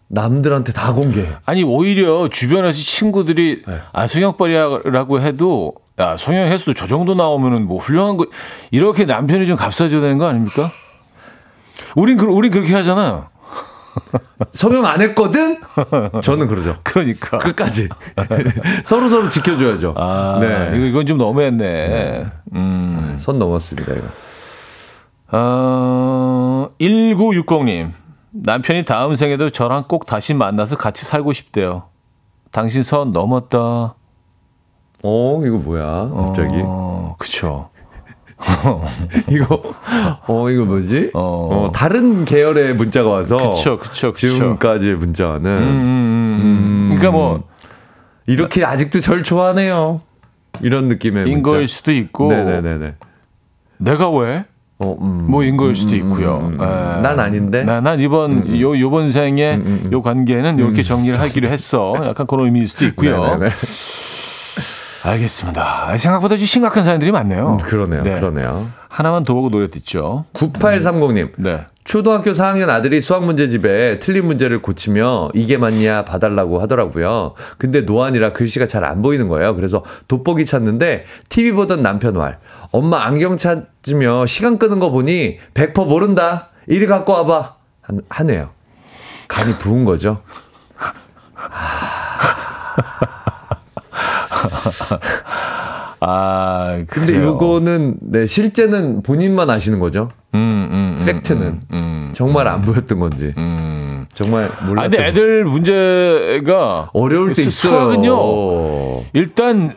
[0.08, 1.28] 남들한테 다 공개해.
[1.44, 3.78] 아니 오히려 주변에서 친구들이 네.
[3.92, 8.26] 아 성형빨이라고 해도 야 성형했어도 저 정도 나오면은 뭐 훌륭한 거
[8.70, 10.70] 이렇게 남편이 좀 값사줘야 되는 거 아닙니까?
[11.94, 13.28] 우린 그 우린 그렇게 하잖아요.
[14.52, 15.58] 성형 안 했거든?
[16.22, 16.76] 저는 그러죠.
[16.82, 17.88] 그러니까 끝까지.
[18.84, 19.94] 서로 서로 지켜줘야죠.
[19.96, 20.72] 아 네.
[20.74, 22.26] 이거 이건 좀 너무했네.
[22.54, 23.16] 음.
[23.18, 24.06] 선 넘었습니다, 이거.
[25.32, 27.92] 어, 1960님
[28.32, 31.84] 남편이 다음 생에도 저랑 꼭 다시 만나서 같이 살고 싶대요.
[32.52, 33.58] 당신 선 넘었다.
[35.02, 36.54] 어, 이거 뭐야, 갑자기.
[36.62, 37.70] 어, 그쵸.
[39.30, 39.62] 이거,
[40.26, 41.10] 어, 이거 뭐지?
[41.14, 41.20] 어.
[41.20, 43.36] 어, 다른 계열의 문자가 와서.
[43.36, 44.28] 그쵸, 그쵸, 그쵸.
[44.28, 45.44] 지금까지의 문자는.
[45.46, 46.84] 음, 음, 음.
[46.88, 47.44] 그러니까 뭐
[48.26, 50.00] 이렇게 아직도 절 좋아하네요.
[50.62, 51.36] 이런 느낌의 문자.
[51.36, 52.94] 인 거일 수도 있고 네네네네.
[53.78, 54.44] 내가 왜?
[54.78, 55.26] 어, 음.
[55.30, 56.36] 뭐 인 거일 수도 있고요.
[56.38, 56.62] 음, 음, 음.
[56.62, 57.02] 에.
[57.02, 57.64] 난 아닌데?
[57.64, 59.92] 난, 난 이번 요 요번 생에 음, 음, 음.
[59.92, 61.94] 요 관계는 이렇게 정리를 하기로 했어.
[62.04, 63.18] 약간 그런 의미일 수도 있고요.
[63.38, 63.48] 네네네.
[65.10, 65.88] 알겠습니다.
[65.90, 67.52] 아, 생각보다 좀 심각한 사연들이 많네요.
[67.52, 68.02] 음, 그러네요.
[68.02, 68.14] 네.
[68.18, 68.68] 그러네요.
[68.88, 70.24] 하나만 더 보고 노래 듣죠.
[70.34, 71.32] 9830님.
[71.36, 71.66] 네.
[71.84, 77.34] 초등학교 4학년 아들이 수학 문제집에 틀린 문제를 고치며 이게 맞냐 봐달라고 하더라고요.
[77.58, 79.54] 근데 노안이라 글씨가 잘 안 보이는 거예요.
[79.54, 82.38] 그래서 돋보기 찾는데 TV 보던 남편 말.
[82.72, 86.48] 엄마 안경 찾으며 시간 끄는 거 보니 100% 모른다.
[86.66, 87.54] 이리 갖고 와봐.
[87.82, 88.50] 한- 하네요.
[89.28, 90.22] 간이 부은 거죠.
[96.00, 97.28] 아, 근데 그래요.
[97.28, 100.10] 요거는 네, 실제는 본인만 아시는 거죠.
[100.34, 103.32] 음, 음, 음, 팩트는 음, 음, 정말 안 보였던 건지.
[103.38, 104.06] 음.
[104.14, 107.90] 정말 아, 몰랐던 근데 애들 문제가 어려울 때 수- 있어요.
[107.92, 109.02] 수학은요.
[109.14, 109.74] 일단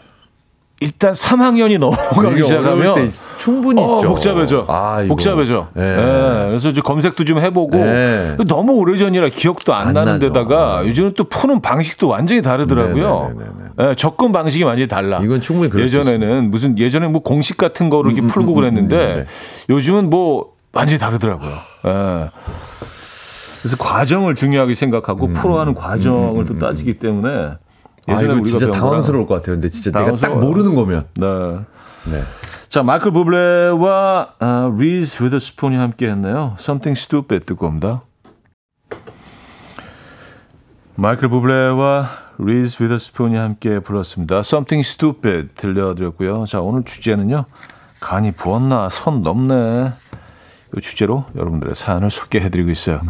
[0.82, 4.02] 일단 3학년이 넘어가기 시작하면 충분히 어.
[4.02, 4.66] 복잡해져.
[4.70, 5.04] 아.
[5.10, 5.68] 복잡해져.
[5.78, 5.82] 예.
[5.82, 8.38] 예, 그래서 이제 검색도 좀 해보고 예.
[8.48, 10.20] 너무 오래전이라 기억도 안, 안 나는.
[10.20, 10.86] 데다가 아.
[10.86, 13.34] 요즘은 또 푸는 방식도 완전히 다르더라고요.
[13.36, 13.92] 네네네네네.
[13.92, 15.20] 예, 접근 방식이 완전히 달라.
[15.22, 19.26] 이건 충분히 예전에는 무슨 예전에 뭐 공식 같은 거를 이렇게 풀고 그랬는데 음, 네.
[19.74, 21.52] 요즘은 뭐 완전히 다르더라고요.
[21.88, 22.30] 예.
[23.62, 27.58] 그래서 과정을 중요하게 생각하고 프로하는 과정을 또 따지기 때문에 아,
[28.12, 29.56] 예전에 이거 우리가 진짜 당황스러울 것 같아요.
[29.56, 30.48] 근데 진짜 내가 딱 당황스러워요.
[30.48, 31.06] 모르는 거면.
[31.16, 31.28] 네.
[32.12, 32.22] 네.
[32.70, 36.56] 자, 마이클 부블레와 아, 리즈 위더스푼이 함께 했네요.
[36.60, 38.02] Something Stupid 듣고 옵니다.
[40.96, 44.40] 마이클 부블레와 리즈 위더스푼이 함께 불렀습니다.
[44.40, 46.46] Something Stupid 들려드렸고요.
[46.46, 47.46] 자, 오늘 주제는요.
[48.00, 49.90] 간이 부었나 선 넘네.
[50.78, 53.02] 이 주제로 여러분들의 사연을 소개해드리고 있어요.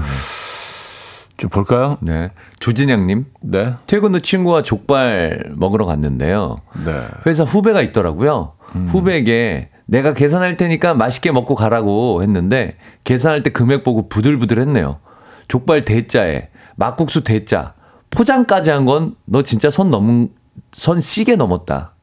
[1.38, 1.98] 좀 볼까요?
[2.02, 2.32] 네.
[2.60, 3.26] 조진양님.
[3.42, 3.74] 네.
[3.86, 6.62] 퇴근 후 친구와 족발 먹으러 갔는데요.
[6.86, 6.92] 네.
[7.26, 8.54] 회사 후배가 있더라고요.
[8.90, 15.00] 후배에게 내가 계산할 테니까 맛있게 먹고 가라고 했는데 계산할 때 금액 보고 부들부들했네요.
[15.48, 17.74] 족발 대짜에 막국수 대짜
[18.12, 20.30] 포장까지 한 건 너 진짜 선 넘은
[20.72, 21.94] 선 시계 넘었다.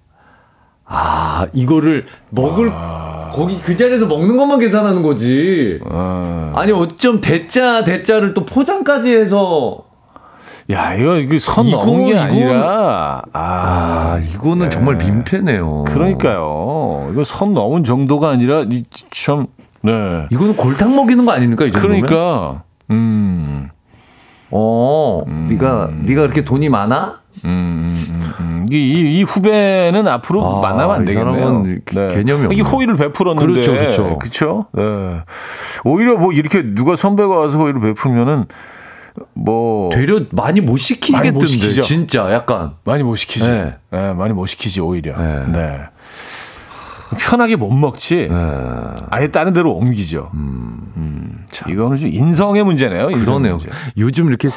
[0.85, 2.73] 아 이거를 먹을
[3.33, 5.79] 거기 그 자리에서 먹는 것만 계산하는 거지.
[5.85, 9.86] 어, 아니 어쩜 대짜 대짜를 또 포장까지 해서
[10.71, 15.85] 야, 이거, 이거 선 이거, 넘은 게 아니라, 아, 아 이거는 정말 민폐네요.
[15.85, 17.09] 그러니까요.
[17.13, 19.47] 이거 선 넘은 정도가 아니라 이 참
[19.83, 20.27] 네.
[20.31, 22.01] 이거는 골탕 먹이는 거 아닙니까 이 정도면?
[22.03, 23.69] 그러니까 음.
[24.51, 27.21] 어, 네가 네가 그렇게 돈이 많아?
[27.45, 28.67] 음, 음, 음.
[28.71, 31.35] 이, 이, 이 후배는 앞으로 아, 만나면 안이 되겠네요.
[31.35, 32.63] 사람은 개- 개념이 이게.
[32.63, 33.47] 호의를 베풀었는데.
[33.53, 34.19] 그렇죠, 그렇죠.
[34.19, 34.67] 그렇죠.
[34.73, 34.83] 네.
[35.85, 38.47] 오히려 뭐 이렇게 누가 선배가 와서 호의를 베풀면은
[39.35, 40.79] 뭐 되려 많이 못
[41.13, 41.81] 많이 못 시키겠던데.
[41.83, 42.73] 진짜 약간.
[42.85, 43.49] 많이 못 시키지.
[43.51, 43.77] 네.
[43.91, 45.17] 네, 많이 못 시키지 오히려.
[45.19, 45.45] 네.
[45.53, 45.81] 네.
[47.19, 48.29] 편하게 못 먹지.
[49.11, 50.31] 아예 다른 데로 옮기죠.
[50.35, 53.11] 음, 이거는 좀 인성의 문제네요.
[53.11, 53.51] 인성의.
[53.53, 53.69] 문제.
[53.97, 54.49] 요즘 이렇게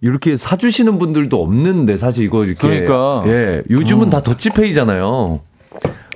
[0.00, 3.22] 이렇게 사주시는 분들도 없는데 사실 이거 이렇게 그러니까.
[3.26, 5.40] 예 요즘은 다 더치페이잖아요.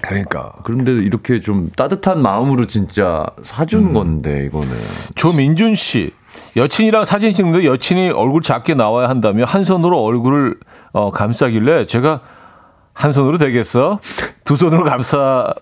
[0.03, 0.53] 그러니까.
[0.65, 3.93] 그런데 이렇게 좀 따뜻한 마음으로 진짜 사주는 음.
[3.93, 4.69] 건데 이거는
[5.15, 6.13] 조민준 씨.
[6.57, 10.57] 여친이랑 사진 찍는데 여친이 얼굴 작게 나와야 한다며 한 손으로 얼굴을
[10.93, 12.21] 어, 감싸길래 제가
[12.93, 14.01] 한 손으로 되겠어?
[14.45, 15.53] 두 손으로 감싸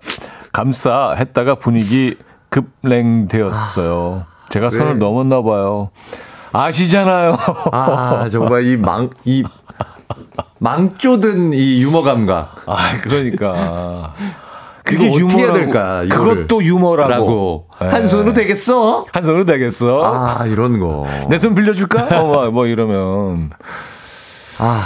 [0.53, 2.17] 감싸 했다가 분위기
[2.49, 4.27] 급랭되었어요.
[4.49, 4.99] 제가 선을 왜?
[4.99, 5.91] 넘었나 봐요.
[6.53, 7.37] 아시잖아요.
[7.71, 9.45] 아 정말 이 망 이
[10.59, 12.57] 망조든 이 유머 감각.
[12.67, 14.13] 아, 그러니까.
[14.97, 15.53] 그게 어떻게 해야.
[15.53, 16.03] 될까?
[16.05, 16.35] 이거를.
[16.47, 17.11] 그것도 유머라고.
[17.13, 17.67] 라고.
[17.83, 17.87] 예.
[17.87, 19.05] 한 손으로 되겠어?
[19.13, 20.03] 한 손으로 되겠어?
[20.05, 21.07] 아, 이런 거.
[21.29, 22.09] 내 손 빌려줄까?
[22.21, 23.51] 어, 뭐, 뭐 이러면.
[24.59, 24.83] 아,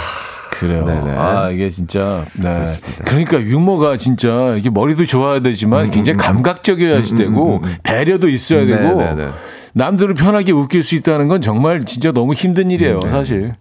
[0.51, 0.85] 그래요.
[0.85, 1.11] 네네.
[1.17, 2.23] 아, 이게 진짜.
[2.33, 2.65] 네.
[3.03, 9.13] 그러니까 유머가 진짜 이게 머리도 좋아야 되지만 굉장히 감각적이어야 되고 배려도 있어야 네, 되고 네,
[9.15, 9.27] 네.
[9.73, 13.55] 남들을 편하게 웃길 수 있다는 건 정말 진짜 너무 힘든 일이에요, 사실.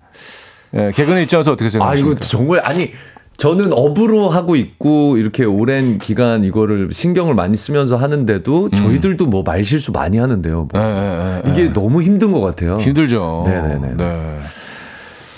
[0.76, 2.16] 예, 개그의 입장에서 어떻게 아, 생각하십니까?
[2.18, 2.92] 이거 정말, 아니,
[3.36, 9.92] 저는 업으로 하고 있고, 이렇게 오랜 기간 이거를 신경을 많이 쓰면서 하는데도, 저희들도 뭐 말실수
[9.92, 10.68] 많이 하는데요.
[10.72, 10.80] 뭐.
[10.80, 12.76] 예, 예, 예, 이게 너무 힘든 것 같아요.
[12.76, 13.44] 힘들죠.
[13.46, 13.96] 네네네.
[13.96, 14.40] 네.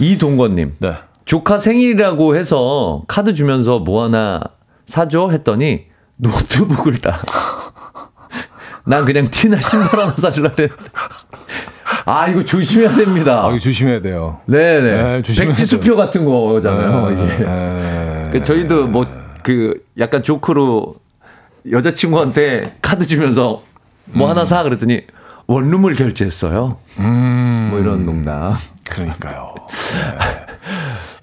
[0.00, 0.74] 이동건님.
[0.78, 0.94] 네.
[1.24, 4.40] 조카 생일이라고 해서 카드 주면서 뭐 하나
[4.86, 5.30] 사줘?
[5.30, 5.86] 했더니,
[6.16, 7.18] 노트북을 따.
[8.84, 10.74] 난 그냥 티나 신발 하나 사주려 했는데.
[12.06, 13.44] 아, 이거 조심해야 됩니다.
[13.44, 14.38] 아, 이거 조심해야 돼요.
[14.46, 15.02] 네네.
[15.02, 17.10] 네, 조심해야 백지 수표 같은 거잖아요.
[17.12, 17.44] 이게.
[17.44, 18.30] 예.
[18.32, 19.04] 그 저희도 뭐
[19.42, 20.96] 그 약간 조크로
[21.70, 23.62] 여자친구한테 카드 주면서
[24.06, 25.02] 뭐 하나 사 그랬더니
[25.46, 26.78] 원룸을 결제했어요.
[26.98, 27.68] 음.
[27.70, 28.54] 뭐 이런 농담.
[28.90, 29.54] 그러니까요.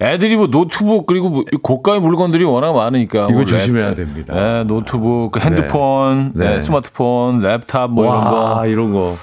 [0.00, 0.06] 네.
[0.14, 4.32] 애들이 뭐 노트북 그리고 뭐 고가의 물건들이 워낙 많으니까 이거 뭐 조심해야 랩- 됩니다.
[4.34, 6.44] 네, 노트북, 그 핸드폰, 네.
[6.46, 6.60] 네, 네.
[6.60, 9.14] 스마트폰, 랩탑 뭐 이런 거 와, 이런 거.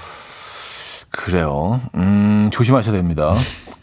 [1.12, 1.80] 그래요.
[1.96, 3.34] 음, 조심하셔야 됩니다.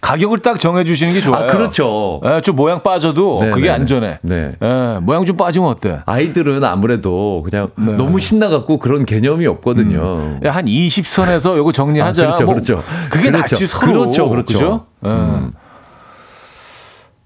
[0.00, 1.44] 가격을 딱 정해 주시는 게 좋아요.
[1.44, 2.20] 아, 그렇죠.
[2.22, 4.18] 네, 좀 모양 빠져도 네, 그게 네, 안전해.
[4.22, 4.52] 네.
[4.58, 6.00] 네, 모양 좀 빠지면 어때?
[6.06, 7.92] 아이들은 아무래도 그냥 네.
[7.92, 10.38] 너무 신나갖고 그런 개념이 없거든요.
[10.44, 12.22] 야, 한 20선에서 요거 정리하자.
[12.22, 12.82] 아, 그렇죠, 뭐 그렇죠.
[13.10, 13.38] 그게 그렇죠.
[13.38, 14.00] 낫지 서로.
[14.00, 14.54] 그렇죠, 그렇죠.
[14.54, 14.86] 그죠?
[15.04, 15.52] 음.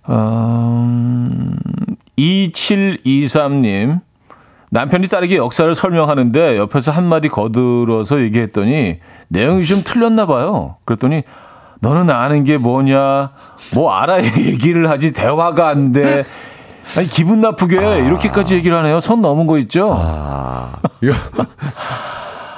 [0.08, 1.56] 음,
[2.18, 4.00] 2723님.
[4.72, 10.76] 남편이 딸에게 역사를 설명하는데 옆에서 한마디 거들어서 얘기했더니 내용이 좀 틀렸나 봐요.
[10.86, 11.24] 그랬더니
[11.80, 13.32] 너는 아는 게 뭐냐?
[13.74, 16.24] 뭐 알아야 얘기를 하지 대화가 안 돼.
[16.96, 19.00] 아니 기분 나쁘게 이렇게까지 얘기를 하네요.
[19.00, 19.94] 선 넘은 거 있죠?
[19.94, 20.72] 아,
[21.04, 21.12] 요,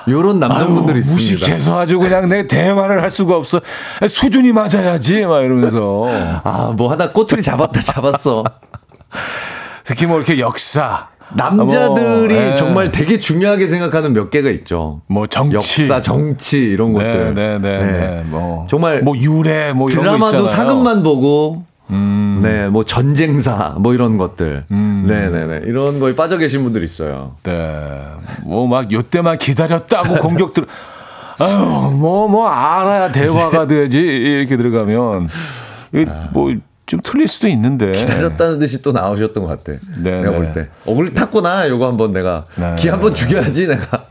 [0.07, 1.35] 요런 남성분들이 있습니다.
[1.35, 3.61] 무식해서 아주 그냥 내 대화를 할 수가 없어.
[4.09, 6.07] 수준이 맞아야지 막 이러면서
[6.45, 8.45] 아, 뭐 하나 꼬투리 잡았다 잡았어.
[9.83, 12.55] 특히 뭐 이렇게 역사, 남자들이 뭐, 예.
[12.55, 15.01] 정말 되게 중요하게 생각하는 몇 개가 있죠.
[15.07, 17.35] 뭐 정치, 역사, 정치 이런 것들.
[17.35, 17.93] 네, 네, 네, 네.
[17.93, 18.25] 네.
[18.27, 20.49] 뭐 정말 뭐 유래, 뭐 드라마도.
[20.49, 24.65] 사극만 보고 음, 네, 뭐 전쟁사, 뭐 이런 것들.
[24.69, 25.61] 네, 네, 네.
[25.65, 27.33] 이런 거에 빠져 계신 분들 있어요.
[27.43, 27.53] 네.
[28.45, 30.65] 뭐 막 요때만 기다렸다고 공격들.
[31.37, 33.99] 아유, 뭐, 뭐, 알아야 대화가 되지.
[33.99, 35.29] 이렇게 들어가면.
[36.33, 36.53] 뭐,
[36.87, 37.93] 좀 틀릴 수도 있는데.
[37.93, 39.79] 기다렸다는 듯이 또 나오셨던 것 같아.
[39.99, 40.37] 네, 내가 네.
[40.37, 40.69] 볼 때.
[40.87, 41.69] 어, 우리 탔구나.
[41.69, 42.47] 요거 한번 내가.
[42.57, 42.75] 네.
[42.77, 44.09] 기 한번 죽여야지, 내가.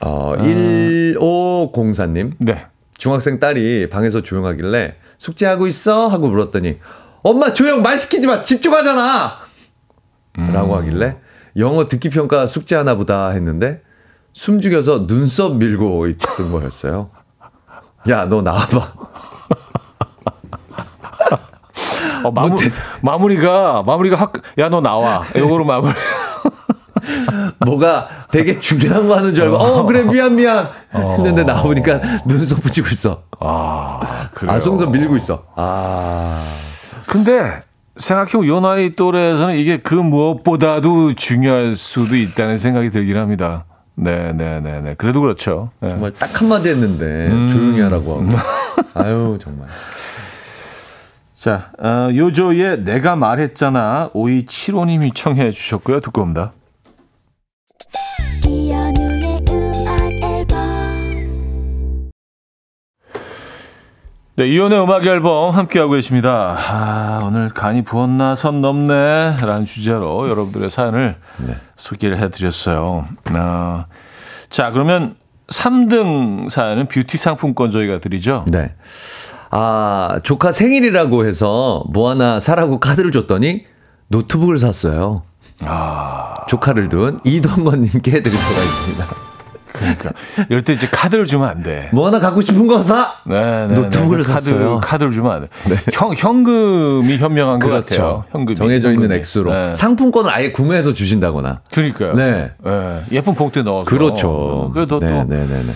[0.00, 2.32] 어, 1504님.
[2.38, 2.66] 네.
[2.96, 6.08] 중학생 딸이 방에서 조용하길래 숙제하고 있어?
[6.08, 6.78] 하고 물었더니
[7.22, 9.38] 엄마 조용 말 시키지 마 집중하잖아
[10.52, 11.16] 라고 하길래
[11.56, 13.82] 영어 듣기 평가 숙제 하나 보다 했는데
[14.32, 17.10] 숨죽여서 눈썹 밀고 있던 거였어요.
[18.08, 18.92] 야 너 나와봐.
[22.28, 22.56] 어, 마무,
[23.02, 25.24] 마무리가, 마무리가 확, 야, 너 나와.
[25.36, 25.94] 요거로 마무리.
[27.64, 32.88] 뭐가 되게 중요한 거 하는 줄 알고 어 그래 미안 미안 했는데 나오니까 눈썹 붙이고
[32.90, 33.22] 있어.
[33.40, 34.52] 아, 그래요.
[34.52, 35.44] 아 속눈썹 밀고 있어.
[35.56, 36.42] 아
[37.06, 37.62] 근데
[37.96, 43.64] 생각해보면 요 나이 또래에서는 이게 그 무엇보다도 중요할 수도 있다는 생각이 들긴 합니다.
[43.94, 44.94] 네, 네, 네, 네.
[44.96, 45.70] 그래도 그렇죠.
[45.80, 45.90] 네.
[45.90, 48.26] 정말 딱 한마디 했는데 조용히 하라고 하고.
[48.94, 49.66] 아유 정말.
[51.38, 54.10] 자, 어, 요조의 내가 말했잖아.
[54.12, 56.00] 5275님이 청해 주셨고요.
[56.00, 56.50] 듣고 옵니다.
[58.44, 62.10] 이현우의 음악 앨범
[64.34, 66.56] 네, 이혼의 음악 앨범 함께하고 계십니다.
[66.58, 71.18] 아, 오늘 간이 부었나 선 넘네 라는 주제로 여러분들의 사연을
[71.76, 73.06] 소개를 해드렸어요.
[73.26, 73.86] 아,
[74.50, 75.14] 자, 그러면
[75.46, 78.44] 3등 사연은 뷰티 상품권 저희가 드리죠.
[78.48, 78.74] 네.
[79.50, 83.64] 아, 조카 생일이라고 해서 뭐 하나 사라고 카드를 줬더니
[84.08, 85.22] 노트북을 샀어요.
[86.48, 89.06] 조카를 둔 이동건님께 드리도록 하겠습니다.
[89.72, 90.10] 그러니까
[90.48, 91.88] 이럴 때 이제 카드를 주면 안 돼.
[91.92, 93.06] 뭐 하나 갖고 싶은 거 사!
[93.26, 94.32] 네, 네, 노트북을 네.
[94.32, 94.80] 카드, 샀어요.
[94.82, 95.48] 카드 를 주면 안 돼.
[95.92, 97.84] 현, 현금이 현명한 것 같아요.
[97.84, 98.24] 그렇죠.
[98.32, 98.56] 현금이.
[98.56, 99.18] 정해져 있는 현금이.
[99.18, 99.52] 액수로.
[99.52, 99.74] 네.
[99.74, 101.60] 상품권을 아예 구매해서 주신다거나.
[101.70, 102.14] 그러니까요.
[102.14, 102.50] 네.
[102.64, 103.02] 네.
[103.12, 103.84] 예쁜 봉투에 넣어서.
[103.84, 104.70] 그렇죠.
[104.72, 105.72] 그래도 네, 또 네, 네, 네.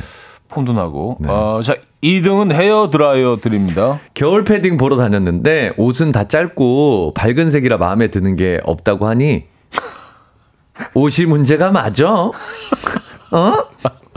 [0.53, 1.16] 폼도 나고.
[1.26, 3.98] 어, 자, 2등은 헤어 드라이어 드립니다.
[4.14, 9.44] 겨울 패딩 보러 다녔는데 옷은 다 짧고 밝은 색이라 마음에 드는 게 없다고 하니
[10.94, 12.11] 옷이 문제가 맞아?
[12.11, 12.32] 어?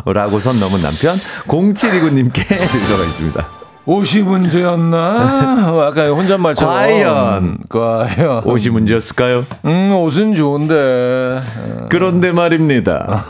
[0.05, 1.15] 라고 선 넘은 남편
[1.47, 3.47] 0729님께 드리도록 하겠습니다.
[3.87, 5.69] 옷이 문제였나?
[5.71, 6.73] 어, 아까 혼잣말처럼.
[6.73, 7.57] 과연.
[7.69, 8.43] 과연.
[8.45, 9.45] 옷이 문제였을까요?
[9.65, 11.41] 음, 옷은 좋은데.
[11.89, 13.23] 그런데 말입니다.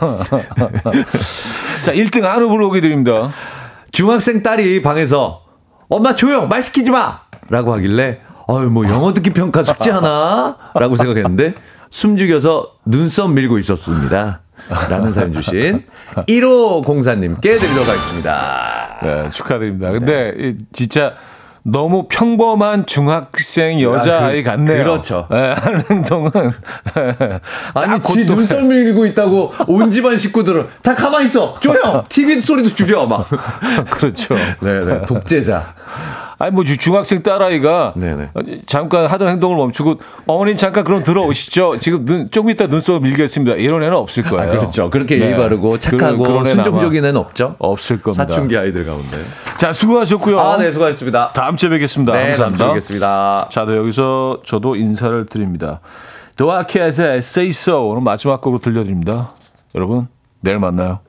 [1.81, 3.31] 자, 1등 한우 불고기 드립니다.
[3.91, 5.41] 중학생 딸이 방에서
[5.87, 7.21] 엄마 조용 말 시키지 마!
[7.49, 11.53] 라고 하길래 아유 뭐 영어 듣기 평가 숙제 하나 라고 생각했는데
[11.91, 14.41] 숨죽여서 눈썹 밀고 있었습니다.
[14.89, 15.83] 라는 사연 주신
[16.27, 18.97] 1504님께 드리도록 하겠습니다.
[19.03, 19.91] 네, 축하드립니다.
[19.91, 21.13] 근데 이 진짜
[21.67, 24.83] 너무 평범한 중학생 여자아이 아, 그- 같네요.
[24.83, 25.27] 그렇죠.
[25.31, 26.29] 네, 하는 행동은.
[27.73, 33.07] 아니 딱지 눈썹 밀고 있다고 온 집안 식구들은 다 가만히 있어 조용 TV 소리도 줄여
[33.07, 33.27] 막
[33.89, 34.35] 그렇죠.
[34.61, 35.73] 네 네 독재자
[36.37, 38.31] 아니 뭐 주- 중학생 딸아이가 네네.
[38.67, 39.95] 잠깐 하던 행동을 멈추고
[40.27, 41.77] 어머니 잠깐 그럼 들어오시죠.
[41.77, 43.55] 지금 눈, 조금 이따 눈썹 밀겠습니다.
[43.55, 44.43] 이런 애는 없을 거예요.
[44.43, 45.37] 아, 그렇죠 그렇게 예의 네.
[45.37, 48.25] 바르고 착하고 그런- 그런 애는 순종적인 애는 없죠 없을 겁니다.
[48.25, 49.17] 사춘기 아이들 가운데
[49.57, 50.39] 자 수고하셨고요.
[50.39, 52.13] 아 네 수고하셨습니다 다음 주에 뵙겠습니다.
[52.13, 52.57] 네, 다음 감사합니다.
[52.57, 53.47] 주에 뵙겠습니다.
[53.51, 55.79] 자, 네, 여기서 저도 인사를 드립니다.
[56.37, 59.29] 도아키아의 Say So 오늘 마지막 곡으로 들려드립니다.
[59.73, 60.07] 여러분
[60.41, 60.99] 내일 만나요.